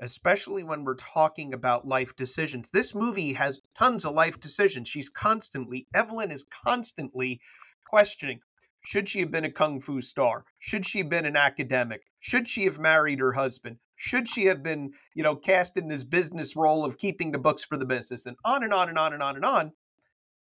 especially 0.00 0.64
when 0.64 0.82
we're 0.82 0.96
talking 0.96 1.54
about 1.54 1.86
life 1.86 2.16
decisions. 2.16 2.70
This 2.70 2.92
movie 2.92 3.34
has 3.34 3.60
tons 3.78 4.04
of 4.04 4.12
life 4.12 4.40
decisions. 4.40 4.88
She's 4.88 5.08
constantly, 5.08 5.86
Evelyn 5.94 6.32
is 6.32 6.44
constantly 6.64 7.40
questioning 7.88 8.40
should 8.84 9.08
she 9.08 9.20
have 9.20 9.30
been 9.30 9.44
a 9.44 9.50
kung 9.50 9.80
fu 9.80 10.00
star? 10.00 10.44
Should 10.58 10.86
she 10.86 10.98
have 10.98 11.08
been 11.08 11.24
an 11.24 11.36
academic? 11.36 12.02
Should 12.18 12.48
she 12.48 12.64
have 12.64 12.78
married 12.78 13.20
her 13.20 13.32
husband? 13.32 13.76
Should 14.02 14.28
she 14.28 14.46
have 14.46 14.64
been, 14.64 14.94
you 15.14 15.22
know, 15.22 15.36
cast 15.36 15.76
in 15.76 15.86
this 15.86 16.02
business 16.02 16.56
role 16.56 16.84
of 16.84 16.98
keeping 16.98 17.30
the 17.30 17.38
books 17.38 17.62
for 17.62 17.76
the 17.76 17.86
business? 17.86 18.26
And 18.26 18.36
on 18.44 18.64
and 18.64 18.74
on 18.74 18.88
and 18.88 18.98
on 18.98 19.12
and 19.12 19.22
on 19.22 19.36
and 19.36 19.44
on. 19.44 19.72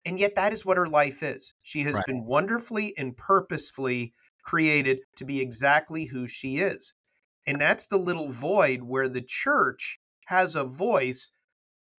And 0.07 0.19
yet, 0.19 0.35
that 0.37 0.55
is 0.55 0.65
what 0.65 0.79
her 0.79 0.89
life 0.89 1.23
is. 1.23 1.53
She 1.61 1.83
has 1.83 1.95
Right. 1.97 2.07
been 2.07 2.25
wonderfully 2.25 2.97
and 2.97 3.15
purposefully 3.15 4.15
created 4.45 5.01
to 5.17 5.27
be 5.27 5.41
exactly 5.41 6.07
who 6.07 6.27
she 6.27 6.57
is. 6.57 6.95
And 7.45 7.61
that's 7.61 7.87
the 7.87 7.99
little 7.99 8.33
void 8.33 8.85
where 8.85 9.11
the 9.11 9.21
church 9.21 9.99
has 10.29 10.57
a 10.57 10.65
voice. 10.65 11.31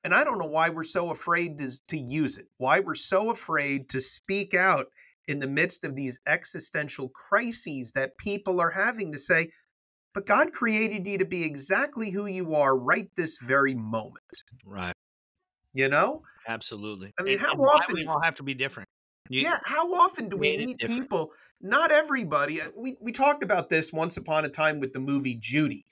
And 0.03 0.15
I 0.15 0.23
don't 0.23 0.39
know 0.39 0.45
why 0.45 0.69
we're 0.69 0.83
so 0.83 1.11
afraid 1.11 1.59
to, 1.59 1.71
to 1.89 1.97
use 1.97 2.39
it, 2.39 2.47
why 2.57 2.79
we're 2.79 2.95
so 2.95 3.29
afraid 3.29 3.87
to 3.89 4.01
speak 4.01 4.55
out 4.55 4.87
in 5.27 5.37
the 5.37 5.47
midst 5.47 5.83
of 5.83 5.95
these 5.95 6.19
existential 6.25 7.09
crises 7.09 7.91
that 7.91 8.17
people 8.17 8.59
are 8.59 8.71
having 8.71 9.11
to 9.11 9.19
say, 9.19 9.51
but 10.15 10.25
God 10.25 10.53
created 10.53 11.05
you 11.05 11.19
to 11.19 11.25
be 11.25 11.43
exactly 11.43 12.09
who 12.09 12.25
you 12.25 12.55
are 12.55 12.75
right 12.75 13.09
this 13.15 13.37
very 13.37 13.75
moment. 13.75 14.43
Right. 14.65 14.93
You 15.73 15.89
know? 15.89 16.23
Absolutely. 16.47 17.13
I 17.19 17.23
mean, 17.23 17.33
And- 17.33 17.41
how 17.45 17.51
and 17.51 17.61
often- 17.61 17.95
we 17.95 18.05
all 18.05 18.21
have 18.21 18.35
to 18.35 18.43
be 18.43 18.53
different. 18.55 18.87
You- 19.29 19.41
yeah, 19.41 19.59
how 19.65 19.93
often 19.95 20.29
do 20.29 20.37
we 20.37 20.55
meet 20.57 20.79
people? 20.79 21.31
Not 21.59 21.91
everybody. 21.91 22.61
uh, 22.61 22.69
We 22.75 22.95
we 23.01 23.11
talked 23.11 23.43
about 23.43 23.69
this 23.69 23.91
once 23.91 24.17
upon 24.17 24.45
a 24.45 24.49
time 24.49 24.79
with 24.79 24.93
the 24.93 24.99
movie 24.99 25.35
Judy. 25.35 25.85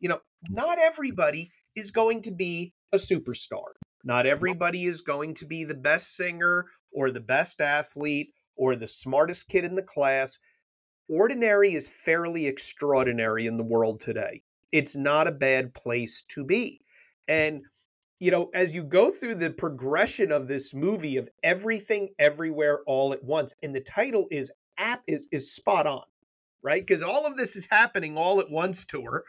You 0.00 0.08
know, 0.08 0.20
not 0.48 0.78
everybody 0.78 1.52
is 1.76 1.90
going 1.90 2.22
to 2.22 2.30
be 2.32 2.72
a 2.92 2.96
superstar. 2.96 3.72
Not 4.02 4.26
everybody 4.26 4.86
is 4.86 5.00
going 5.02 5.34
to 5.34 5.46
be 5.46 5.62
the 5.64 5.74
best 5.74 6.16
singer 6.16 6.66
or 6.92 7.10
the 7.10 7.20
best 7.20 7.60
athlete 7.60 8.32
or 8.56 8.74
the 8.74 8.88
smartest 8.88 9.48
kid 9.48 9.64
in 9.64 9.76
the 9.76 9.82
class. 9.82 10.38
Ordinary 11.10 11.74
is 11.74 11.88
fairly 11.88 12.46
extraordinary 12.46 13.48
in 13.48 13.56
the 13.56 13.64
world 13.64 13.98
today. 13.98 14.42
It's 14.70 14.94
not 14.94 15.26
a 15.26 15.32
bad 15.32 15.74
place 15.74 16.22
to 16.28 16.44
be. 16.44 16.80
And, 17.26 17.62
you 18.20 18.30
know, 18.30 18.48
as 18.54 18.76
you 18.76 18.84
go 18.84 19.10
through 19.10 19.34
the 19.34 19.50
progression 19.50 20.30
of 20.30 20.46
this 20.46 20.72
movie 20.72 21.16
of 21.16 21.28
everything, 21.42 22.10
everywhere, 22.20 22.82
all 22.86 23.12
at 23.12 23.24
once, 23.24 23.52
and 23.60 23.74
the 23.74 23.80
title 23.80 24.28
is 24.30 24.52
app 24.78 25.02
is, 25.08 25.26
is 25.32 25.52
spot 25.52 25.88
on, 25.88 26.04
right? 26.62 26.86
Because 26.86 27.02
all 27.02 27.26
of 27.26 27.36
this 27.36 27.56
is 27.56 27.66
happening 27.68 28.16
all 28.16 28.38
at 28.38 28.50
once 28.50 28.84
to 28.86 29.02
her. 29.02 29.24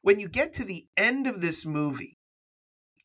When 0.00 0.18
you 0.18 0.28
get 0.28 0.54
to 0.54 0.64
the 0.64 0.86
end 0.96 1.26
of 1.26 1.42
this 1.42 1.66
movie, 1.66 2.16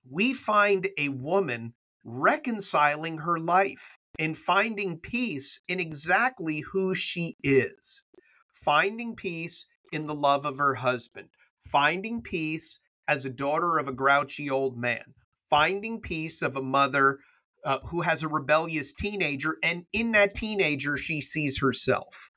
we 0.09 0.33
find 0.33 0.87
a 0.97 1.09
woman 1.09 1.73
reconciling 2.05 3.17
her 3.17 3.37
life 3.37 3.97
and 4.17 4.37
finding 4.37 4.97
peace 4.99 5.59
in 5.67 5.79
exactly 5.79 6.61
who 6.71 6.95
she 6.95 7.37
is. 7.43 8.05
Finding 8.51 9.15
peace 9.15 9.67
in 9.91 10.07
the 10.07 10.15
love 10.15 10.45
of 10.45 10.57
her 10.57 10.75
husband, 10.75 11.29
finding 11.59 12.21
peace 12.21 12.79
as 13.07 13.25
a 13.25 13.29
daughter 13.29 13.77
of 13.77 13.87
a 13.87 13.93
grouchy 13.93 14.49
old 14.49 14.77
man, 14.77 15.13
finding 15.49 16.01
peace 16.01 16.41
of 16.41 16.55
a 16.55 16.61
mother 16.61 17.19
uh, 17.63 17.79
who 17.89 18.01
has 18.01 18.23
a 18.23 18.27
rebellious 18.27 18.91
teenager, 18.93 19.57
and 19.61 19.85
in 19.91 20.11
that 20.11 20.35
teenager, 20.35 20.97
she 20.97 21.21
sees 21.21 21.59
herself. 21.59 22.29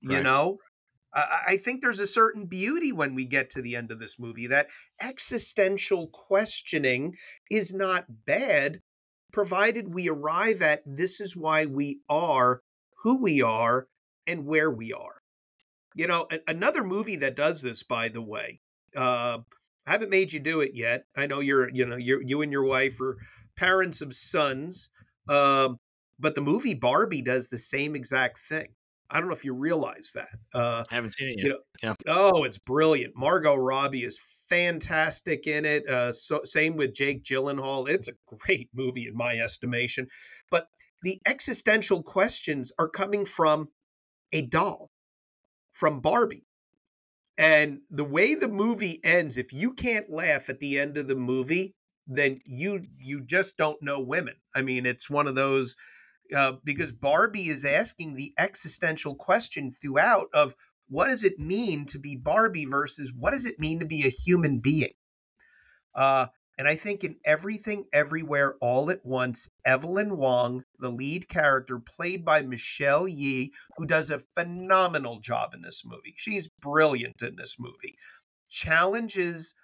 You 0.00 0.16
Right. 0.16 0.22
know? 0.22 0.58
I 1.12 1.56
think 1.56 1.80
there's 1.80 2.00
a 2.00 2.06
certain 2.06 2.44
beauty 2.44 2.92
when 2.92 3.14
we 3.14 3.24
get 3.24 3.48
to 3.50 3.62
the 3.62 3.74
end 3.74 3.90
of 3.90 3.98
this 3.98 4.18
movie 4.18 4.46
that 4.48 4.68
existential 5.00 6.06
questioning 6.08 7.16
is 7.50 7.72
not 7.72 8.26
bad, 8.26 8.82
provided 9.32 9.94
we 9.94 10.08
arrive 10.08 10.62
at 10.62 10.82
this 10.86 11.20
is 11.20 11.36
why 11.36 11.66
we 11.66 12.00
are 12.08 12.62
who 13.02 13.20
we 13.20 13.42
are 13.42 13.88
and 14.26 14.46
where 14.46 14.70
we 14.70 14.92
are. 14.92 15.20
You 15.94 16.06
know, 16.06 16.26
a- 16.30 16.40
another 16.46 16.84
movie 16.84 17.16
that 17.16 17.36
does 17.36 17.62
this, 17.62 17.82
by 17.82 18.08
the 18.08 18.22
way, 18.22 18.60
uh, 18.96 19.38
I 19.86 19.90
haven't 19.90 20.10
made 20.10 20.32
you 20.32 20.40
do 20.40 20.60
it 20.60 20.72
yet. 20.74 21.04
I 21.16 21.26
know 21.26 21.40
you're, 21.40 21.70
you 21.70 21.86
know, 21.86 21.96
you're, 21.96 22.22
you 22.22 22.42
and 22.42 22.52
your 22.52 22.64
wife 22.64 23.00
are 23.00 23.16
parents 23.56 24.00
of 24.00 24.14
sons, 24.14 24.90
um, 25.28 25.78
but 26.18 26.34
the 26.34 26.40
movie 26.40 26.74
Barbie 26.74 27.22
does 27.22 27.48
the 27.48 27.58
same 27.58 27.96
exact 27.96 28.38
thing. 28.38 28.68
I 29.10 29.20
don't 29.20 29.28
know 29.28 29.34
if 29.34 29.44
you 29.44 29.54
realize 29.54 30.12
that. 30.14 30.28
Uh, 30.54 30.84
I 30.90 30.94
haven't 30.94 31.12
seen 31.12 31.28
it 31.28 31.38
yet. 31.38 31.56
you 31.82 31.88
know, 31.88 31.96
oh, 32.06 32.44
it's 32.44 32.58
brilliant. 32.58 33.14
Margot 33.16 33.56
Robbie 33.56 34.04
is 34.04 34.18
fantastic 34.48 35.46
in 35.46 35.64
it. 35.64 35.88
Uh, 35.88 36.12
so 36.12 36.42
same 36.44 36.76
with 36.76 36.94
Jake 36.94 37.24
Gyllenhaal. 37.24 37.88
It's 37.88 38.08
a 38.08 38.14
great 38.26 38.68
movie 38.74 39.06
in 39.06 39.16
my 39.16 39.38
estimation. 39.38 40.08
But 40.50 40.66
the 41.02 41.20
existential 41.26 42.02
questions 42.02 42.72
are 42.78 42.88
coming 42.88 43.24
from 43.24 43.68
a 44.32 44.42
doll, 44.42 44.90
from 45.72 46.00
Barbie. 46.00 46.46
And 47.36 47.80
the 47.88 48.04
way 48.04 48.34
the 48.34 48.48
movie 48.48 49.00
ends, 49.04 49.36
if 49.36 49.52
you 49.52 49.72
can't 49.72 50.10
laugh 50.10 50.48
at 50.48 50.58
the 50.58 50.78
end 50.78 50.98
of 50.98 51.06
the 51.06 51.14
movie, 51.14 51.74
then 52.08 52.40
you 52.44 52.86
you 52.98 53.20
just 53.20 53.56
don't 53.56 53.80
know 53.82 54.00
women. 54.00 54.34
I 54.54 54.62
mean, 54.62 54.86
it's 54.86 55.08
one 55.08 55.28
of 55.28 55.34
those 55.34 55.76
uh, 56.34 56.52
because 56.64 56.92
Barbie 56.92 57.48
is 57.48 57.64
asking 57.64 58.14
the 58.14 58.34
existential 58.38 59.14
question 59.14 59.70
throughout 59.70 60.28
of 60.32 60.54
what 60.88 61.08
does 61.08 61.24
it 61.24 61.38
mean 61.38 61.86
to 61.86 61.98
be 61.98 62.16
Barbie 62.16 62.64
versus 62.64 63.12
what 63.16 63.32
does 63.32 63.44
it 63.44 63.58
mean 63.58 63.80
to 63.80 63.86
be 63.86 64.06
a 64.06 64.10
human 64.10 64.58
being? 64.58 64.92
Uh, 65.94 66.26
and 66.56 66.66
I 66.66 66.74
think 66.74 67.04
in 67.04 67.16
Everything 67.24 67.84
Everywhere 67.92 68.56
All 68.60 68.90
at 68.90 69.04
Once, 69.04 69.48
Evelyn 69.64 70.16
Wong, 70.16 70.64
the 70.78 70.90
lead 70.90 71.28
character, 71.28 71.78
played 71.78 72.24
by 72.24 72.42
Michelle 72.42 73.04
Yeoh, 73.04 73.50
who 73.76 73.86
does 73.86 74.10
a 74.10 74.22
phenomenal 74.34 75.20
job 75.20 75.54
in 75.54 75.62
this 75.62 75.84
movie. 75.84 76.14
She's 76.16 76.48
brilliant 76.48 77.22
in 77.22 77.36
this 77.36 77.56
movie. 77.60 77.96
Challenges 78.48 79.54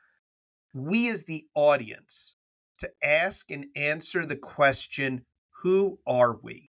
we 0.72 1.08
as 1.08 1.24
the 1.24 1.46
audience 1.54 2.34
to 2.78 2.90
ask 3.02 3.50
and 3.50 3.66
answer 3.76 4.26
the 4.26 4.36
question 4.36 5.24
who 5.64 5.98
are 6.06 6.36
we? 6.42 6.70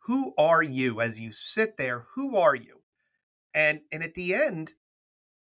Who 0.00 0.34
are 0.36 0.62
you 0.62 1.00
as 1.00 1.20
you 1.20 1.32
sit 1.32 1.78
there? 1.78 2.06
Who 2.14 2.36
are 2.36 2.54
you? 2.54 2.82
And 3.54 3.80
and 3.90 4.04
at 4.04 4.14
the 4.14 4.34
end, 4.34 4.74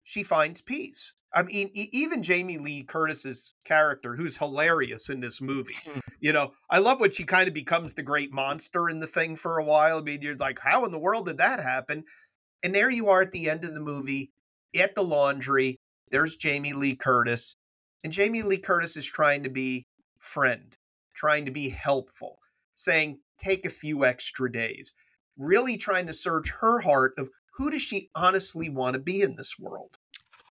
she 0.03 0.23
finds 0.23 0.61
peace. 0.61 1.15
I 1.33 1.43
mean, 1.43 1.71
even 1.73 2.21
Jamie 2.21 2.57
Lee 2.57 2.83
Curtis's 2.83 3.53
character, 3.63 4.15
who's 4.15 4.37
hilarious 4.37 5.09
in 5.09 5.21
this 5.21 5.41
movie, 5.41 5.75
hmm. 5.85 5.99
you 6.19 6.33
know, 6.33 6.51
I 6.69 6.79
love 6.79 6.99
when 6.99 7.11
she 7.11 7.23
kind 7.23 7.47
of 7.47 7.53
becomes 7.53 7.93
the 7.93 8.03
great 8.03 8.33
monster 8.33 8.89
in 8.89 8.99
the 8.99 9.07
thing 9.07 9.37
for 9.37 9.57
a 9.57 9.63
while. 9.63 9.97
I 9.97 10.01
mean, 10.01 10.21
you're 10.21 10.35
like, 10.35 10.59
how 10.59 10.83
in 10.83 10.91
the 10.91 10.99
world 10.99 11.27
did 11.27 11.37
that 11.37 11.61
happen? 11.61 12.03
And 12.61 12.75
there 12.75 12.91
you 12.91 13.07
are 13.07 13.21
at 13.21 13.31
the 13.31 13.49
end 13.49 13.63
of 13.63 13.73
the 13.73 13.79
movie 13.79 14.31
at 14.77 14.95
the 14.95 15.03
laundry. 15.03 15.79
There's 16.11 16.35
Jamie 16.35 16.73
Lee 16.73 16.97
Curtis, 16.97 17.55
and 18.03 18.11
Jamie 18.11 18.43
Lee 18.43 18.57
Curtis 18.57 18.97
is 18.97 19.05
trying 19.05 19.43
to 19.43 19.49
be 19.49 19.87
friend, 20.19 20.75
trying 21.15 21.45
to 21.45 21.51
be 21.51 21.69
helpful, 21.69 22.39
saying, 22.75 23.19
take 23.37 23.65
a 23.65 23.69
few 23.69 24.05
extra 24.05 24.51
days, 24.51 24.93
really 25.37 25.77
trying 25.77 26.07
to 26.07 26.13
search 26.13 26.51
her 26.61 26.81
heart 26.81 27.13
of 27.17 27.29
who 27.55 27.71
does 27.71 27.81
she 27.81 28.09
honestly 28.15 28.69
want 28.69 28.93
to 28.93 28.99
be 28.99 29.21
in 29.21 29.35
this 29.35 29.57
world? 29.59 29.97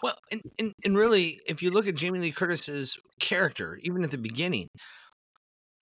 Well, 0.03 0.17
and, 0.31 0.41
and 0.59 0.73
and 0.85 0.97
really, 0.97 1.41
if 1.47 1.63
you 1.63 1.71
look 1.71 1.87
at 1.87 1.95
Jamie 1.95 2.21
Lee 2.21 2.33
Curtis's 2.33 2.97
character, 3.19 3.79
even 3.83 4.03
at 4.03 4.11
the 4.11 4.19
beginning, 4.19 4.69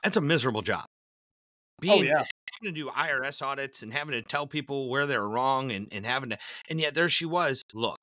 that's 0.02 0.16
a 0.16 0.20
miserable 0.20 0.62
job. 0.62 0.84
Oh, 0.86 1.80
Being, 1.80 2.04
yeah 2.06 2.24
having 2.60 2.74
to 2.74 2.80
do 2.80 2.90
IRS 2.90 3.42
audits 3.42 3.82
and 3.82 3.92
having 3.92 4.12
to 4.12 4.22
tell 4.22 4.46
people 4.46 4.88
where 4.88 5.06
they're 5.06 5.26
wrong 5.26 5.70
and, 5.72 5.88
and 5.92 6.04
having 6.04 6.30
to 6.30 6.38
and 6.68 6.80
yet 6.80 6.94
there 6.94 7.08
she 7.08 7.24
was. 7.26 7.62
Look, 7.74 7.98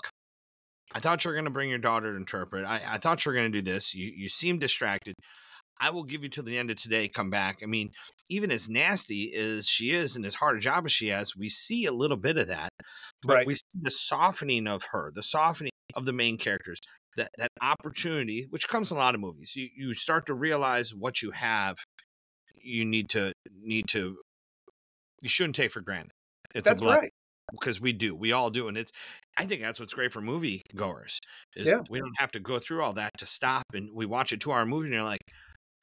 I 0.94 1.00
thought 1.00 1.24
you 1.24 1.32
were 1.32 1.36
gonna 1.36 1.50
bring 1.50 1.70
your 1.70 1.80
daughter 1.80 2.12
to 2.12 2.18
interpret. 2.18 2.66
I, 2.66 2.82
I 2.88 2.98
thought 2.98 3.26
you 3.26 3.32
were 3.32 3.36
gonna 3.36 3.50
do 3.50 3.62
this. 3.62 3.94
You 3.94 4.12
you 4.16 4.30
seem 4.30 4.60
distracted. 4.60 5.16
I 5.80 5.90
will 5.90 6.04
give 6.04 6.24
you 6.24 6.30
till 6.30 6.44
the 6.44 6.58
end 6.58 6.72
of 6.72 6.78
today, 6.78 7.08
come 7.08 7.30
back. 7.30 7.60
I 7.62 7.66
mean, 7.66 7.92
even 8.30 8.52
as 8.52 8.70
nasty 8.70 9.34
as 9.36 9.68
she 9.68 9.92
is 9.92 10.16
and 10.16 10.26
as 10.26 10.36
hard 10.36 10.58
a 10.58 10.60
job 10.60 10.86
as 10.86 10.92
she 10.92 11.10
has, 11.10 11.36
we 11.36 11.50
see 11.50 11.86
a 11.86 11.92
little 11.92 12.18
bit 12.18 12.38
of 12.38 12.48
that. 12.48 12.70
But 13.24 13.34
Right. 13.36 13.48
we 13.48 13.56
see 13.56 13.80
the 13.82 13.92
softening 13.92 14.68
of 14.68 14.86
her, 14.92 15.12
the 15.14 15.24
softening 15.24 15.72
of 15.96 16.06
the 16.06 16.14
main 16.14 16.38
characters, 16.38 16.80
that 17.18 17.30
that 17.38 17.52
opportunity, 17.62 18.48
which 18.50 18.68
comes 18.68 18.92
in 18.92 18.98
a 18.98 19.00
lot 19.00 19.16
of 19.16 19.22
movies. 19.22 19.56
You 19.56 19.70
you 19.76 19.94
start 19.94 20.26
to 20.28 20.34
realize 20.34 20.94
what 20.96 21.22
you 21.22 21.32
have 21.32 21.78
you 22.62 22.84
need 22.86 23.10
to 23.10 23.32
need 23.62 23.88
to 23.90 24.18
you 25.22 25.30
shouldn't 25.30 25.56
take 25.56 25.72
for 25.72 25.82
granted. 25.82 26.12
It's 26.54 26.68
That's 26.68 26.82
a 26.82 26.84
blessing 26.84 27.02
right. 27.04 27.12
because 27.52 27.80
we 27.82 27.94
do. 27.94 28.16
We 28.16 28.32
all 28.32 28.50
do. 28.50 28.68
And 28.68 28.78
it's 28.78 28.92
I 29.38 29.46
think 29.46 29.62
that's 29.62 29.80
what's 29.80 29.94
great 29.94 30.12
for 30.14 30.22
movie 30.22 30.62
goers 30.76 31.20
is 31.56 31.68
Yeah. 31.68 31.82
we 31.90 32.00
don't 32.00 32.18
have 32.18 32.32
to 32.32 32.40
go 32.40 32.60
through 32.60 32.82
all 32.84 32.94
that 32.94 33.12
to 33.20 33.26
stop 33.26 33.64
and 33.74 33.90
we 33.94 34.06
watch 34.06 34.32
a 34.32 34.38
two 34.38 34.52
hour 34.52 34.66
movie 34.66 34.86
and 34.88 34.94
you're 34.94 35.04
like, 35.04 35.22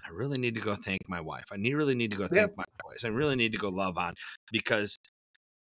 I 0.05 0.11
really 0.11 0.39
need 0.39 0.55
to 0.55 0.61
go 0.61 0.75
thank 0.75 1.01
my 1.09 1.21
wife. 1.21 1.45
I 1.53 1.57
need 1.57 1.75
really 1.75 1.95
need 1.95 2.11
to 2.11 2.17
go 2.17 2.27
thank 2.27 2.57
my 2.57 2.65
boys. 2.83 3.05
I 3.05 3.09
really 3.09 3.37
need 3.37 3.53
to 3.53 3.59
go 3.59 3.69
love 3.69 3.97
on 3.99 4.15
because 4.51 4.99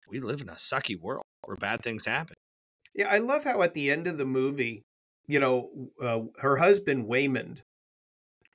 we 0.08 0.20
live 0.20 0.42
in 0.42 0.50
a 0.50 0.54
sucky 0.54 1.00
world 1.00 1.26
where 1.44 1.58
bad 1.58 1.82
things 1.82 2.06
happen. 2.06 2.36
Yeah, 2.96 3.08
I 3.10 3.20
love 3.20 3.44
how 3.44 3.62
at 3.62 3.74
the 3.74 3.92
end 3.92 4.08
of 4.08 4.18
the 4.18 4.26
movie, 4.26 4.84
you 5.28 5.40
know, 5.40 5.92
uh, 6.02 6.22
her 6.40 6.58
husband 6.58 7.08
Waymond 7.08 7.62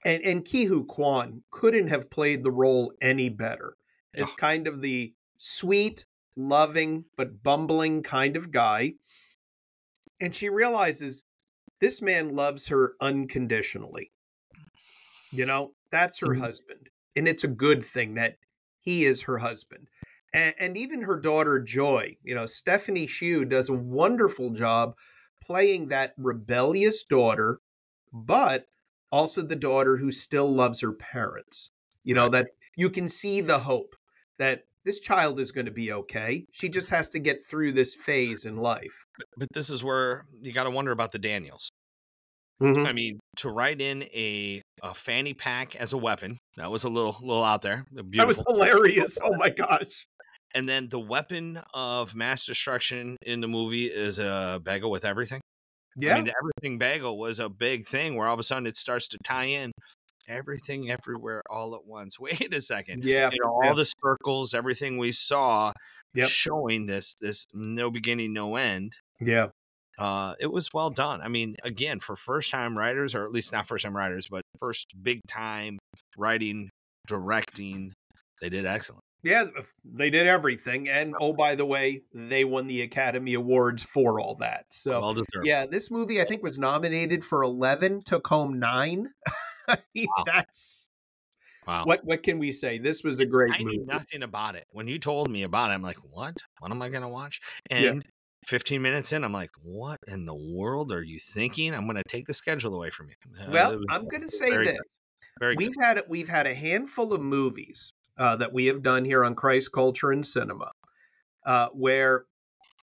and 0.04 0.22
and 0.22 0.44
Ke 0.44 0.68
Huy 0.68 0.84
Quan 0.84 1.42
couldn't 1.50 1.88
have 1.88 2.10
played 2.10 2.42
the 2.42 2.50
role 2.50 2.92
any 3.00 3.28
better. 3.28 3.74
As 4.16 4.28
Oh. 4.30 4.34
kind 4.38 4.66
of 4.66 4.80
the 4.80 5.14
sweet, 5.38 6.06
loving 6.36 7.04
but 7.16 7.42
bumbling 7.42 8.02
kind 8.02 8.36
of 8.36 8.50
guy, 8.50 8.94
and 10.20 10.34
she 10.34 10.48
realizes 10.48 11.22
this 11.80 12.00
man 12.00 12.30
loves 12.30 12.68
her 12.68 12.94
unconditionally. 13.00 14.10
You 15.34 15.46
know, 15.46 15.74
that's 15.90 16.20
her 16.20 16.28
Mhm. 16.28 16.40
husband, 16.40 16.88
and 17.16 17.26
it's 17.28 17.44
a 17.44 17.48
good 17.48 17.84
thing 17.84 18.14
that 18.14 18.38
he 18.80 19.04
is 19.04 19.22
her 19.22 19.38
husband. 19.38 19.88
And, 20.32 20.54
and 20.58 20.76
even 20.76 21.02
her 21.02 21.18
daughter 21.18 21.60
Joy, 21.60 22.16
you 22.22 22.34
know, 22.34 22.46
Stephanie 22.46 23.06
Hsu 23.06 23.44
does 23.44 23.68
a 23.68 23.74
wonderful 23.74 24.50
job 24.50 24.96
playing 25.44 25.88
that 25.88 26.14
rebellious 26.16 27.04
daughter, 27.04 27.60
but 28.12 28.66
also 29.10 29.42
the 29.42 29.56
daughter 29.56 29.96
who 29.96 30.10
still 30.12 30.52
loves 30.52 30.80
her 30.80 30.92
parents. 30.92 31.72
You 32.02 32.14
know, 32.14 32.28
that 32.28 32.48
you 32.76 32.90
can 32.90 33.08
see 33.08 33.40
the 33.40 33.60
hope 33.60 33.96
that 34.38 34.66
this 34.84 35.00
child 35.00 35.40
is 35.40 35.52
going 35.52 35.66
to 35.66 35.72
be 35.72 35.90
okay. 35.92 36.46
She 36.52 36.68
just 36.68 36.90
has 36.90 37.08
to 37.10 37.18
get 37.18 37.42
through 37.42 37.72
this 37.72 37.94
phase 37.94 38.44
in 38.44 38.56
life. 38.58 39.06
But 39.36 39.48
this 39.52 39.70
is 39.70 39.82
where 39.82 40.26
you 40.42 40.52
got 40.52 40.64
to 40.64 40.70
wonder 40.70 40.90
about 40.92 41.12
the 41.12 41.18
Daniels. 41.18 41.70
Mhm. 42.62 42.86
I 42.86 42.92
mean, 42.92 43.18
to 43.38 43.50
write 43.50 43.80
in 43.80 44.04
a 44.04 44.62
a 44.82 44.94
fanny 44.94 45.34
pack 45.34 45.74
as 45.76 45.92
a 45.92 45.96
weapon, 45.98 46.38
that 46.56 46.70
was 46.70 46.84
a 46.84 46.88
little 46.88 47.16
little 47.20 47.44
out 47.44 47.62
there. 47.62 47.84
That 47.92 48.26
was 48.26 48.42
hilarious. 48.48 49.18
Oh 49.22 49.34
my 49.36 49.50
gosh. 49.50 50.06
and 50.56 50.68
then 50.68 50.88
the 50.88 51.00
weapon 51.00 51.60
of 51.74 52.14
mass 52.14 52.46
destruction 52.46 53.16
in 53.22 53.40
the 53.40 53.48
movie 53.48 53.86
is 53.86 54.20
a 54.20 54.60
bagel 54.62 54.88
with 54.88 55.04
everything. 55.04 55.40
Yeah. 55.96 56.12
I 56.12 56.16
mean, 56.16 56.24
the 56.26 56.34
everything 56.40 56.78
bagel 56.78 57.18
was 57.18 57.40
a 57.40 57.48
big 57.48 57.86
thing 57.88 58.14
where 58.16 58.28
all 58.28 58.34
of 58.34 58.38
a 58.40 58.44
sudden 58.44 58.66
it 58.66 58.76
starts 58.76 59.08
to 59.08 59.18
tie 59.24 59.46
in 59.46 59.72
everything 60.28 60.90
everywhere 60.90 61.42
all 61.50 61.74
at 61.74 61.84
once. 61.84 62.18
Wait 62.20 62.54
a 62.54 62.60
second. 62.60 63.04
yeah. 63.04 63.30
Know, 63.42 63.50
all 63.50 63.64
yeah. 63.64 63.72
the 63.74 63.84
circles, 64.00 64.54
everything 64.54 64.96
we 64.96 65.10
saw 65.12 65.72
Yep. 66.14 66.28
showing 66.28 66.86
this 66.86 67.14
this 67.20 67.46
no 67.52 67.90
beginning, 67.90 68.32
no 68.32 68.54
end. 68.54 68.92
Yeah. 69.20 69.48
Uh, 69.98 70.34
it 70.40 70.50
was 70.50 70.68
well 70.72 70.90
done. 70.90 71.20
I 71.20 71.28
mean, 71.28 71.56
again, 71.62 72.00
for 72.00 72.16
first 72.16 72.50
time 72.50 72.76
writers, 72.76 73.14
or 73.14 73.24
at 73.24 73.32
least 73.32 73.52
not 73.52 73.66
first 73.66 73.84
time 73.84 73.96
writers, 73.96 74.28
but 74.28 74.42
first 74.58 74.94
big 75.02 75.20
time 75.28 75.78
writing, 76.16 76.70
directing, 77.06 77.92
they 78.40 78.48
did 78.48 78.66
excellent. 78.66 79.02
Yeah, 79.22 79.44
they 79.84 80.10
did 80.10 80.26
everything. 80.26 80.88
And 80.88 81.14
oh, 81.18 81.32
by 81.32 81.54
the 81.54 81.64
way, 81.64 82.02
they 82.12 82.44
won 82.44 82.66
the 82.66 82.82
Academy 82.82 83.32
Awards 83.34 83.82
for 83.82 84.20
all 84.20 84.34
that. 84.36 84.66
So, 84.70 85.00
well 85.00 85.14
yeah, 85.42 85.64
this 85.64 85.90
movie 85.90 86.20
I 86.20 86.24
think 86.26 86.42
was 86.42 86.58
nominated 86.58 87.24
for 87.24 87.42
11, 87.42 88.02
took 88.04 88.26
home 88.26 88.58
nine. 88.58 89.08
I 89.68 89.78
mean, 89.94 90.08
Wow. 90.16 90.24
That's 90.26 90.90
Wow. 91.66 91.86
what 91.86 92.04
what 92.04 92.22
can 92.22 92.38
we 92.38 92.52
say? 92.52 92.76
This 92.76 93.02
was 93.02 93.20
a 93.20 93.24
great 93.24 93.54
I 93.54 93.62
movie. 93.62 93.78
knew 93.78 93.86
nothing 93.86 94.22
about 94.22 94.54
it. 94.54 94.66
When 94.72 94.86
you 94.86 94.98
told 94.98 95.30
me 95.30 95.44
about 95.44 95.70
it, 95.70 95.74
I'm 95.74 95.80
like, 95.82 95.96
what? 96.10 96.36
What 96.58 96.70
am 96.70 96.82
I 96.82 96.90
going 96.90 97.00
to 97.02 97.08
watch? 97.08 97.40
Yeah. 97.70 97.94
And 98.44 98.48
15 98.48 98.82
minutes 98.82 99.12
in, 99.12 99.24
I'm 99.24 99.32
like, 99.32 99.50
what 99.62 100.00
in 100.06 100.26
the 100.26 100.34
world 100.34 100.92
are 100.92 101.02
you 101.02 101.18
thinking? 101.18 101.74
I'm 101.74 101.84
going 101.84 101.96
to 101.96 102.02
take 102.06 102.26
the 102.26 102.34
schedule 102.34 102.74
away 102.74 102.90
from 102.90 103.08
you. 103.08 103.14
Uh, 103.42 103.50
Well, 103.50 103.76
was 103.76 103.86
I'm 103.88 104.06
going 104.06 104.22
to 104.22 104.28
say 104.28 104.50
this. 104.56 104.68
good. 104.72 104.80
Very 105.40 105.56
we've 105.56 105.74
good. 105.74 105.84
had 105.84 106.02
we've 106.08 106.28
had 106.28 106.46
a 106.46 106.54
handful 106.54 107.12
of 107.12 107.20
movies 107.20 107.92
uh, 108.18 108.36
that 108.36 108.52
we 108.52 108.66
have 108.66 108.82
done 108.82 109.04
here 109.04 109.24
on 109.24 109.34
Christ 109.34 109.72
Culture 109.72 110.12
and 110.12 110.24
Cinema, 110.26 110.70
uh, 111.44 111.68
where 111.72 112.26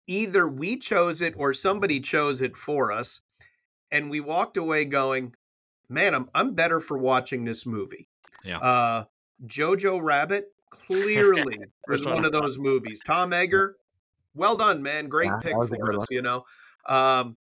either 0.08 0.48
we 0.48 0.76
chose 0.76 1.20
it 1.22 1.34
or 1.36 1.54
somebody 1.54 2.00
chose 2.00 2.40
it 2.42 2.56
for 2.56 2.90
us, 2.90 3.20
and 3.92 4.10
we 4.10 4.18
walked 4.18 4.56
away 4.56 4.84
going, 4.86 5.34
"Man, 5.88 6.14
I'm 6.16 6.30
I'm 6.34 6.54
better 6.54 6.80
for 6.80 6.98
watching 6.98 7.44
this 7.44 7.64
movie." 7.64 8.08
Yeah. 8.42 8.58
Uh, 8.58 9.04
Jojo 9.46 10.02
Rabbit 10.02 10.48
clearly 10.70 11.58
was 11.86 12.04
one 12.04 12.14
one. 12.16 12.24
of 12.24 12.32
those 12.32 12.58
movies. 12.58 13.00
Tom 13.06 13.32
Egger, 13.32 13.76
well 14.34 14.56
done, 14.56 14.82
man. 14.82 15.08
Great 15.08 15.26
Yeah, 15.26 15.38
pick 15.42 15.52
that 15.52 15.58
was 15.58 15.70
a 15.70 15.76
for 15.76 15.94
us. 15.94 16.06
You 16.10 16.22
know. 16.22 16.44
Um, 16.88 17.36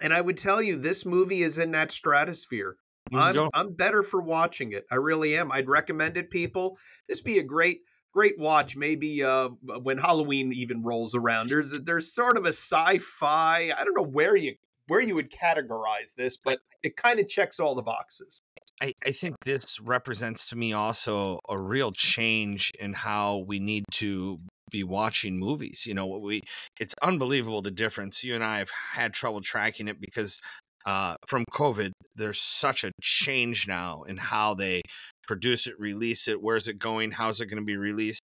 and 0.00 0.12
I 0.12 0.20
would 0.20 0.38
tell 0.38 0.60
you, 0.60 0.76
this 0.76 1.06
movie 1.06 1.42
is 1.42 1.58
in 1.58 1.70
that 1.72 1.92
stratosphere. 1.92 2.76
I'm. 3.14 3.50
I'm 3.52 3.74
better 3.74 4.02
for 4.02 4.20
watching 4.20 4.72
it. 4.72 4.86
I 4.90 4.96
really 4.96 5.36
am. 5.36 5.52
I'd 5.52 5.68
recommend 5.68 6.16
it, 6.16 6.30
people. 6.30 6.78
This 7.08 7.20
be 7.20 7.38
a 7.38 7.42
great, 7.42 7.80
great 8.12 8.38
watch. 8.38 8.76
Maybe 8.76 9.22
uh, 9.22 9.48
when 9.82 9.98
Halloween 9.98 10.52
even 10.52 10.82
rolls 10.82 11.14
around. 11.14 11.50
There's 11.50 11.72
there's 11.82 12.12
sort 12.12 12.36
of 12.36 12.44
a 12.44 12.52
sci-fi. 12.52 13.72
I 13.76 13.84
don't 13.84 13.94
know 13.94 14.02
where 14.02 14.36
you 14.36 14.54
where 14.88 15.00
you 15.00 15.14
would 15.14 15.30
categorize 15.30 16.14
this, 16.16 16.36
but 16.36 16.60
it 16.82 16.96
kind 16.96 17.20
of 17.20 17.28
checks 17.28 17.60
all 17.60 17.74
the 17.74 17.82
boxes. 17.82 18.40
I, 18.80 18.94
I 19.06 19.12
think 19.12 19.36
this 19.44 19.78
represents 19.80 20.46
to 20.46 20.56
me 20.56 20.72
also 20.72 21.38
a 21.48 21.58
real 21.58 21.92
change 21.92 22.72
in 22.80 22.94
how 22.94 23.44
we 23.46 23.60
need 23.60 23.84
to 23.92 24.40
be 24.72 24.82
watching 24.82 25.38
movies. 25.38 25.84
You 25.86 25.94
know, 25.94 26.06
what 26.06 26.22
we 26.22 26.40
it's 26.80 26.94
unbelievable 27.02 27.62
the 27.62 27.70
difference. 27.70 28.24
You 28.24 28.34
and 28.34 28.44
I 28.44 28.58
have 28.58 28.70
had 28.94 29.12
trouble 29.12 29.40
tracking 29.40 29.88
it 29.88 30.00
because 30.00 30.40
uh, 30.84 31.14
from 31.26 31.44
COVID, 31.52 31.92
there's 32.16 32.40
such 32.40 32.84
a 32.84 32.92
change 33.00 33.68
now 33.68 34.02
in 34.02 34.16
how 34.16 34.54
they 34.54 34.82
produce 35.26 35.66
it, 35.66 35.78
release 35.78 36.26
it, 36.26 36.42
where's 36.42 36.66
it 36.66 36.78
going, 36.78 37.12
how's 37.12 37.40
it 37.40 37.46
going 37.46 37.62
to 37.62 37.64
be 37.64 37.76
released, 37.76 38.22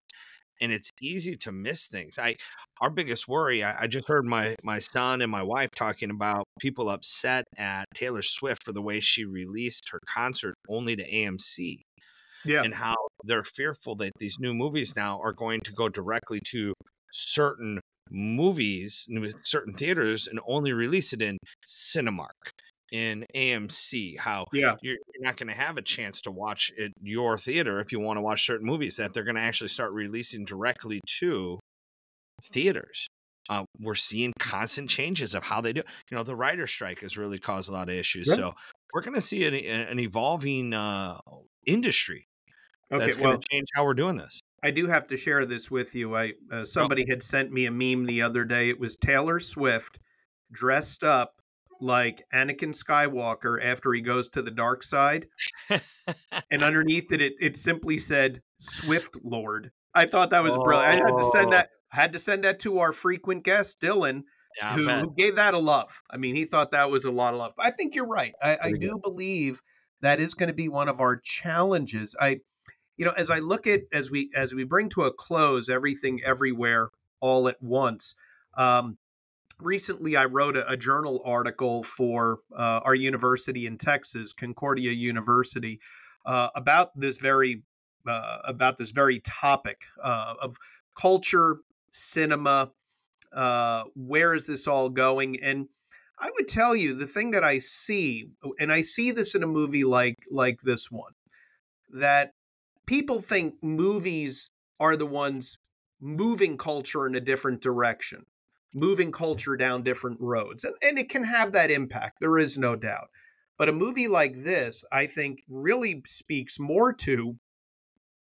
and 0.59 0.71
it's 0.71 0.91
easy 1.01 1.35
to 1.37 1.51
miss 1.51 1.87
things. 1.87 2.19
I 2.19 2.35
our 2.81 2.89
biggest 2.89 3.27
worry. 3.27 3.63
I, 3.63 3.83
I 3.83 3.87
just 3.87 4.07
heard 4.07 4.25
my 4.25 4.55
my 4.63 4.79
son 4.79 5.21
and 5.21 5.31
my 5.31 5.43
wife 5.43 5.69
talking 5.75 6.09
about 6.09 6.45
people 6.59 6.89
upset 6.89 7.45
at 7.57 7.85
Taylor 7.93 8.21
Swift 8.21 8.63
for 8.63 8.73
the 8.73 8.81
way 8.81 8.99
she 8.99 9.25
released 9.25 9.89
her 9.91 9.99
concert 10.05 10.55
only 10.67 10.95
to 10.95 11.09
AMC 11.09 11.83
Yeah, 12.45 12.63
and 12.63 12.73
how 12.73 12.95
they're 13.23 13.43
fearful 13.43 13.95
that 13.95 14.13
these 14.19 14.39
new 14.39 14.53
movies 14.53 14.95
now 14.95 15.19
are 15.21 15.33
going 15.33 15.61
to 15.61 15.73
go 15.73 15.89
directly 15.89 16.39
to 16.51 16.73
certain 17.11 17.79
movies, 18.11 19.07
certain 19.43 19.73
theaters, 19.73 20.27
and 20.27 20.39
only 20.47 20.73
release 20.73 21.13
it 21.13 21.21
in 21.21 21.37
Cinemark, 21.67 22.51
in 22.91 23.25
AMC. 23.35 24.17
How 24.17 24.45
yeah, 24.53 24.75
you're, 24.81 24.97
you're 25.13 25.23
not 25.23 25.37
going 25.37 25.49
to 25.49 25.55
have 25.55 25.77
a 25.77 25.81
chance 25.81 26.21
to 26.21 26.31
watch 26.31 26.71
at 26.81 26.91
your 27.01 27.37
theater 27.37 27.79
if 27.79 27.91
you 27.91 27.99
want 27.99 28.17
to 28.17 28.21
watch 28.21 28.45
certain 28.45 28.65
movies 28.65 28.97
that 28.97 29.13
they're 29.13 29.23
going 29.23 29.35
to 29.35 29.41
actually 29.41 29.69
start 29.69 29.91
releasing 29.91 30.45
directly 30.45 31.01
to 31.19 31.59
theaters. 32.43 33.07
Uh, 33.49 33.63
we're 33.79 33.95
seeing 33.95 34.31
constant 34.39 34.89
changes 34.89 35.33
of 35.33 35.43
how 35.43 35.59
they 35.59 35.73
do. 35.73 35.81
You 36.11 36.17
know, 36.17 36.23
the 36.23 36.35
writer 36.35 36.67
strike 36.67 37.01
has 37.01 37.17
really 37.17 37.39
caused 37.39 37.67
a 37.69 37.73
lot 37.73 37.89
of 37.89 37.95
issues. 37.95 38.33
So 38.33 38.53
we're 38.93 39.01
going 39.01 39.15
to 39.15 39.21
see 39.21 39.45
an, 39.45 39.55
an 39.55 39.99
evolving 39.99 40.73
uh, 40.73 41.17
industry 41.65 42.27
Okay, 42.91 43.05
that's 43.05 43.17
going 43.17 43.29
well, 43.29 43.39
change 43.51 43.67
how 43.75 43.85
we're 43.85 43.93
doing 43.93 44.17
this. 44.17 44.41
I 44.63 44.71
do 44.71 44.87
have 44.87 45.07
to 45.09 45.17
share 45.17 45.45
this 45.45 45.69
with 45.69 45.95
you. 45.95 46.15
I 46.15 46.33
uh, 46.51 46.63
somebody 46.63 47.05
had 47.07 47.21
sent 47.23 47.51
me 47.51 47.65
a 47.65 47.71
meme 47.71 48.05
the 48.05 48.21
other 48.21 48.43
day. 48.43 48.69
It 48.69 48.79
was 48.79 48.95
Taylor 48.95 49.39
Swift 49.39 49.99
dressed 50.51 51.03
up 51.03 51.41
like 51.81 52.25
Anakin 52.33 52.75
Skywalker 52.75 53.63
after 53.63 53.93
he 53.93 54.01
goes 54.01 54.27
to 54.29 54.41
the 54.41 54.51
dark 54.51 54.83
side, 54.83 55.27
and 56.51 56.63
underneath 56.63 57.11
it, 57.11 57.21
it, 57.21 57.33
it 57.39 57.57
simply 57.57 57.97
said 57.99 58.41
"Swift 58.57 59.17
Lord." 59.23 59.71
I 59.95 60.05
thought 60.05 60.29
that 60.31 60.43
was 60.43 60.57
brilliant. 60.57 60.93
I 60.93 60.95
had 60.95 61.17
to 61.17 61.23
send 61.31 61.47
Oh. 61.47 61.51
that. 61.51 61.69
Had 61.91 62.13
to 62.13 62.19
send 62.19 62.43
that 62.43 62.59
to 62.59 62.77
our 62.77 62.93
frequent 62.93 63.43
guest 63.43 63.79
Dylan, 63.79 64.21
Yeah, 64.61 64.75
who, 64.75 64.87
who 64.87 65.13
gave 65.17 65.37
that 65.37 65.55
a 65.55 65.57
love. 65.57 66.01
I 66.11 66.17
mean, 66.17 66.35
he 66.35 66.45
thought 66.45 66.69
that 66.71 66.91
was 66.91 67.03
a 67.03 67.11
lot 67.11 67.33
of 67.33 67.39
love. 67.39 67.53
I 67.57 67.71
think 67.71 67.95
you're 67.95 68.05
right. 68.05 68.33
I, 68.43 68.57
I 68.61 68.71
do 68.73 68.99
believe 69.03 69.59
that 70.01 70.19
is 70.19 70.35
going 70.35 70.49
to 70.49 70.53
be 70.53 70.69
one 70.69 70.87
of 70.87 71.01
our 71.01 71.17
challenges. 71.17 72.15
I, 72.19 72.41
you 72.99 73.05
know, 73.05 73.13
as 73.15 73.29
I 73.29 73.39
look 73.39 73.65
at 73.65 73.83
as 73.93 74.11
we 74.11 74.29
as 74.35 74.53
we 74.53 74.65
bring 74.65 74.89
to 74.89 75.03
a 75.03 75.13
close 75.13 75.69
everything 75.69 76.21
everywhere 76.21 76.89
all 77.21 77.47
at 77.47 77.55
once. 77.61 78.13
Um, 78.57 78.97
recently, 79.57 80.17
I 80.17 80.25
wrote 80.25 80.57
a, 80.57 80.69
a 80.69 80.75
journal 80.75 81.21
article 81.23 81.81
for 81.83 82.39
uh, 82.53 82.81
our 82.83 82.95
university 82.95 83.65
in 83.65 83.77
Texas, 83.77 84.33
Concordia 84.33 84.91
University, 84.91 85.79
uh, 86.25 86.49
about 86.55 86.91
this 86.93 87.17
very 87.17 87.63
uh, 88.05 88.39
about 88.43 88.77
this 88.77 88.91
very 88.91 89.21
topic 89.21 89.83
uh, 90.03 90.33
of 90.41 90.57
culture, 90.99 91.59
cinema. 91.91 92.71
Uh, 93.31 93.83
where 93.95 94.35
is 94.35 94.45
this 94.45 94.67
all 94.67 94.89
going? 94.89 95.39
And 95.39 95.69
I 96.19 96.31
would 96.35 96.49
tell 96.49 96.75
you 96.75 96.93
the 96.95 97.07
thing 97.07 97.31
that 97.31 97.45
I 97.45 97.59
see, 97.59 98.31
and 98.59 98.73
I 98.73 98.81
see 98.81 99.11
this 99.11 99.35
in 99.35 99.43
a 99.43 99.47
movie 99.47 99.85
like 99.85 100.17
like 100.29 100.59
this 100.63 100.91
one, 100.91 101.13
that 101.93 102.33
people 102.89 103.21
think 103.21 103.53
movies 103.61 104.49
are 104.79 104.95
the 104.95 105.05
ones 105.05 105.59
moving 106.01 106.57
culture 106.57 107.05
in 107.05 107.13
a 107.13 107.19
different 107.19 107.61
direction, 107.61 108.25
moving 108.73 109.11
culture 109.11 109.55
down 109.55 109.83
different 109.83 110.19
roads, 110.19 110.63
and, 110.63 110.73
and 110.81 110.97
it 110.97 111.07
can 111.07 111.23
have 111.23 111.51
that 111.51 111.69
impact. 111.69 112.17
There 112.19 112.39
is 112.39 112.57
no 112.57 112.75
doubt. 112.75 113.09
But 113.59 113.69
a 113.69 113.73
movie 113.73 114.07
like 114.07 114.43
this, 114.43 114.83
I 114.91 115.05
think, 115.05 115.43
really 115.47 116.01
speaks 116.07 116.59
more 116.59 116.91
to 116.93 117.37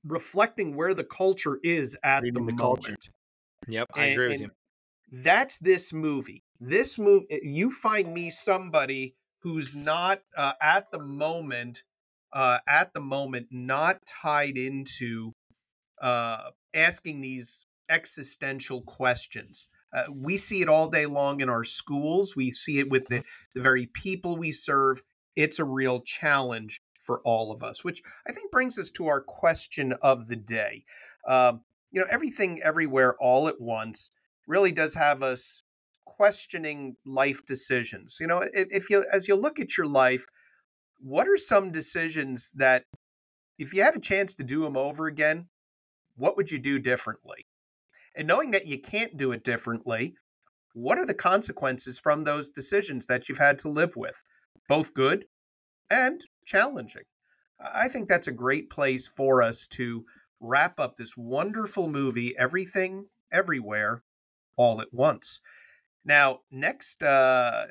reflecting 0.06 0.78
where 0.78 0.93
the 0.93 1.04
culture 1.04 1.60
is 1.62 1.97
at 2.02 2.23
the, 2.23 2.32
the 2.32 2.39
moment. 2.39 2.60
culture. 2.60 2.95
Yep, 3.67 3.89
I 3.95 4.06
And- 4.06 4.13
agree 4.13 4.28
with 4.30 4.41
you. 4.41 4.49
That's 5.12 5.60
this 5.60 5.91
movie. 5.91 6.43
This 6.60 6.97
movie, 6.97 7.28
you 7.43 7.69
find 7.69 8.13
me 8.13 8.30
somebody 8.30 9.15
who's 9.39 9.76
not 9.76 10.21
uh, 10.38 10.54
at 10.62 10.89
the 10.89 10.99
moment, 10.99 11.84
uh, 12.34 12.60
at 12.67 12.93
the 12.93 13.00
moment, 13.00 13.48
not 13.52 14.05
tied 14.05 14.57
into 14.57 15.34
uh, 16.01 16.49
asking 16.74 17.22
these 17.22 17.66
existential 17.89 18.82
questions. 18.82 19.68
Uh, 19.93 20.05
we 20.12 20.38
see 20.38 20.62
it 20.62 20.68
all 20.70 20.89
day 20.89 21.05
long 21.05 21.39
in 21.39 21.49
our 21.49 21.64
schools. 21.64 22.36
We 22.36 22.49
see 22.51 22.80
it 22.80 22.89
with 22.89 23.07
the, 23.07 23.24
the 23.53 23.62
very 23.62 23.86
people 23.86 24.36
we 24.36 24.51
serve. 24.51 25.03
It's 25.36 25.60
a 25.60 25.66
real 25.66 26.01
challenge 26.01 26.82
for 26.99 27.22
all 27.24 27.51
of 27.51 27.64
us, 27.64 27.84
which 27.84 28.01
I 28.28 28.32
think 28.32 28.51
brings 28.51 28.80
us 28.80 28.89
to 28.91 29.07
our 29.07 29.22
question 29.22 29.93
of 30.01 30.28
the 30.28 30.36
day. 30.36 30.86
Um, 31.28 31.62
you 31.91 32.01
know, 32.01 32.07
everything, 32.10 32.62
everywhere, 32.64 33.16
all 33.20 33.47
at 33.47 33.62
once 33.62 34.10
really 34.47 34.72
does 34.72 34.95
have 34.95 35.22
us 35.22 35.62
questioning 36.05 36.95
life 37.05 37.45
decisions. 37.45 38.18
You 38.20 38.28
know, 38.28 38.39
if, 38.53 38.68
if 38.72 38.89
you, 38.89 39.05
as 39.14 39.28
you 39.28 39.36
look 39.36 39.60
at 39.60 39.78
your 39.78 39.88
life, 39.88 40.26
what 41.04 41.28
are 41.28 41.38
some 41.38 41.72
decisions 41.72 42.51
that, 42.56 42.86
if 43.60 43.74
you 43.74 43.84
had 43.84 43.95
a 43.95 43.99
chance 43.99 44.34
to 44.36 44.43
do 44.43 44.62
them 44.62 44.78
over 44.78 45.06
again, 45.08 45.47
what 46.16 46.38
would 46.38 46.49
you 46.49 46.60
do 46.60 46.80
differently? 46.80 47.45
And 48.16 48.28
knowing 48.28 48.51
that 48.51 48.68
you 48.68 48.80
can't 48.80 49.18
do 49.18 49.32
it 49.34 49.43
differently, 49.43 50.16
what 50.74 50.97
are 50.97 51.06
the 51.06 51.14
consequences 51.14 51.99
from 51.99 52.24
those 52.24 52.49
decisions 52.49 53.06
that 53.08 53.28
you've 53.28 53.38
had 53.38 53.60
to 53.60 53.70
live 53.70 53.95
with, 53.95 54.24
both 54.70 54.93
good 54.93 55.26
and 55.91 56.22
challenging? 56.45 57.04
I 57.60 57.89
think 57.89 58.08
that's 58.08 58.28
a 58.28 58.32
great 58.32 58.70
place 58.70 59.06
for 59.08 59.43
us 59.43 59.68
to 59.72 60.06
wrap 60.39 60.80
up 60.80 60.95
this 60.95 61.18
wonderful 61.18 61.88
movie, 61.89 62.34
Everything, 62.38 63.08
Everywhere, 63.32 64.04
All 64.56 64.82
at 64.82 64.93
Once. 64.93 65.41
Now, 66.06 66.41
next, 66.51 67.01
uh, 67.01 67.68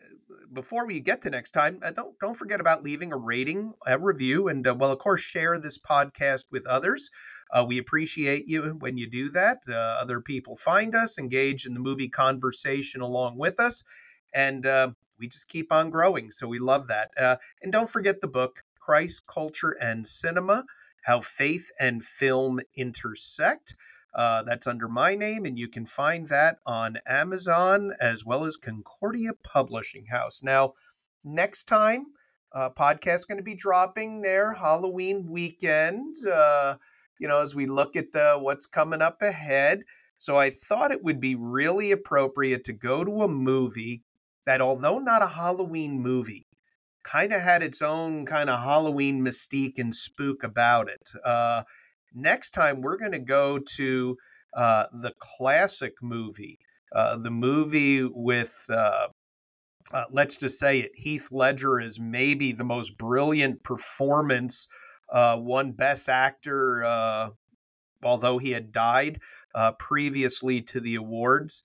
before 0.53 0.87
we 0.87 1.01
get 1.01 1.21
to 1.23 1.31
next 1.31 1.51
time, 1.51 1.81
uh, 1.83 1.91
don't 1.91 2.19
don't 2.19 2.37
forget 2.37 2.61
about 2.61 2.83
leaving 2.83 3.13
a 3.13 3.17
rating, 3.17 3.75
a 3.87 3.99
review, 3.99 4.49
and 4.49 4.67
uh, 4.67 4.75
well, 4.75 4.91
of 4.93 4.99
course, 4.99 5.21
share 5.21 5.59
this 5.59 5.79
podcast 5.79 6.45
with 6.51 6.67
others. 6.67 7.11
Uh, 7.51 7.65
we 7.69 7.77
appreciate 7.77 8.49
you 8.49 8.63
when 8.79 8.97
you 8.97 9.07
do 9.07 9.29
that. 9.31 9.59
Uh, 9.69 9.75
other 9.75 10.21
people 10.21 10.57
find 10.57 10.95
us, 10.95 11.19
engage 11.19 11.67
in 11.67 11.75
the 11.75 11.81
movie 11.81 12.09
conversation 12.09 13.03
along 13.03 13.37
with 13.37 13.61
us, 13.61 13.85
and 14.33 14.65
uh, 14.65 14.91
we 15.19 15.29
just 15.29 15.49
keep 15.49 15.71
on 15.71 15.91
growing. 15.91 16.31
So 16.31 16.49
we 16.49 16.59
love 16.59 16.87
that. 16.89 17.11
Uh, 17.19 17.37
and 17.63 17.71
don't 17.71 17.91
forget 17.91 18.23
the 18.23 18.29
book, 18.29 18.63
Christ, 18.81 19.27
Culture, 19.27 19.77
and 19.81 20.07
Cinema 20.09 20.65
How 21.05 21.21
Faith 21.21 21.71
and 21.79 22.03
Film 22.03 22.61
Intersect. 22.75 23.75
Uh, 24.15 24.43
that's 24.43 24.67
under 24.67 24.89
my 24.89 25.15
name, 25.15 25.45
and 25.45 25.59
you 25.59 25.69
can 25.69 25.87
find 25.87 26.29
that 26.29 26.59
on 26.67 26.99
Amazon 27.07 27.93
as 28.01 28.25
well 28.25 28.45
as 28.45 28.57
Concordia 28.57 29.33
Publishing 29.43 30.07
House. 30.07 30.43
Now, 30.43 30.75
next 31.25 31.65
time, 31.65 32.07
uh, 32.53 32.69
podcast 32.71 33.27
going 33.27 33.39
to 33.39 33.43
be 33.43 33.55
dropping 33.55 34.21
there 34.21 34.53
Halloween 34.53 35.27
weekend. 35.29 36.17
Uh, 36.27 36.77
you 37.19 37.29
know, 37.29 37.39
as 37.39 37.55
we 37.55 37.67
look 37.67 37.97
at 37.97 38.13
the 38.13 38.37
what's 38.39 38.67
coming 38.67 39.01
up 39.01 39.23
ahead. 39.23 39.85
So 40.19 40.37
I 40.37 40.51
thought 40.51 40.93
it 40.93 41.03
would 41.03 41.21
be 41.21 41.35
really 41.35 41.91
appropriate 41.91 42.65
to 42.65 42.73
go 42.73 43.05
to 43.05 43.23
a 43.23 43.29
movie 43.29 44.03
that, 44.45 44.61
although 44.61 44.99
not 44.99 45.23
a 45.23 45.29
Halloween 45.29 46.01
movie, 46.01 46.47
kind 47.05 47.33
of 47.33 47.41
had 47.41 47.63
its 47.63 47.81
own 47.81 48.27
kind 48.27 48.51
of 48.51 48.61
Halloween 48.61 49.23
mystique 49.23 49.79
and 49.79 49.95
spook 49.95 50.43
about 50.43 50.89
it. 50.89 51.11
Uh, 51.25 51.63
Next 52.15 52.51
time, 52.51 52.81
we're 52.81 52.97
going 52.97 53.13
to 53.13 53.19
go 53.19 53.59
to 53.77 54.17
uh, 54.55 54.85
the 54.93 55.13
classic 55.19 55.95
movie, 56.03 56.59
uh, 56.95 57.17
the 57.17 57.31
movie 57.31 58.05
with, 58.05 58.67
uh, 58.69 59.09
uh, 59.93 60.05
let's 60.11 60.37
just 60.37 60.59
say 60.59 60.81
it, 60.81 60.93
Heath 60.95 61.29
Ledger 61.31 61.81
is 61.81 61.99
maybe 61.99 62.53
the 62.53 62.65
most 62.65 62.99
brilliant 62.99 63.63
performance, 63.63 64.69
uh, 65.11 65.39
won 65.41 65.73
Best 65.73 66.09
Actor, 66.09 66.85
uh, 66.85 67.29
although 68.03 68.39
he 68.39 68.51
had 68.51 68.73
died 68.73 69.21
previously 69.79 70.61
to 70.63 70.81
the 70.81 70.95
awards. 70.95 71.63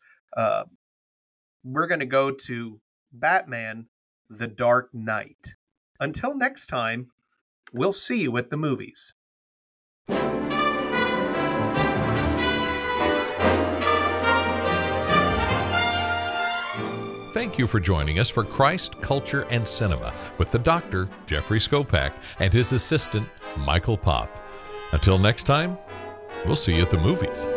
we're 1.63 1.87
going 1.87 1.99
to 1.99 2.05
go 2.05 2.31
to 2.31 2.79
Batman 3.11 3.87
The 4.29 4.47
Dark 4.47 4.93
Knight. 4.93 5.55
Until 5.99 6.37
next 6.37 6.67
time, 6.67 7.07
we'll 7.73 7.93
see 7.93 8.21
you 8.21 8.37
at 8.37 8.49
the 8.49 8.57
movies. 8.57 9.13
You 17.57 17.65
for 17.67 17.79
joining 17.79 18.19
us 18.19 18.29
for 18.29 18.43
Christ, 18.43 19.01
Culture, 19.01 19.47
and 19.49 19.67
Cinema 19.67 20.13
with 20.37 20.51
the 20.51 20.59
doctor, 20.59 21.09
Jeffrey 21.25 21.59
Skopak, 21.59 22.13
and 22.39 22.53
his 22.53 22.71
assistant, 22.71 23.27
Michael 23.57 23.97
Pop. 23.97 24.29
Until 24.91 25.17
next 25.17 25.43
time, 25.43 25.77
we'll 26.45 26.55
see 26.55 26.75
you 26.75 26.83
at 26.83 26.91
the 26.91 26.97
movies. 26.97 27.47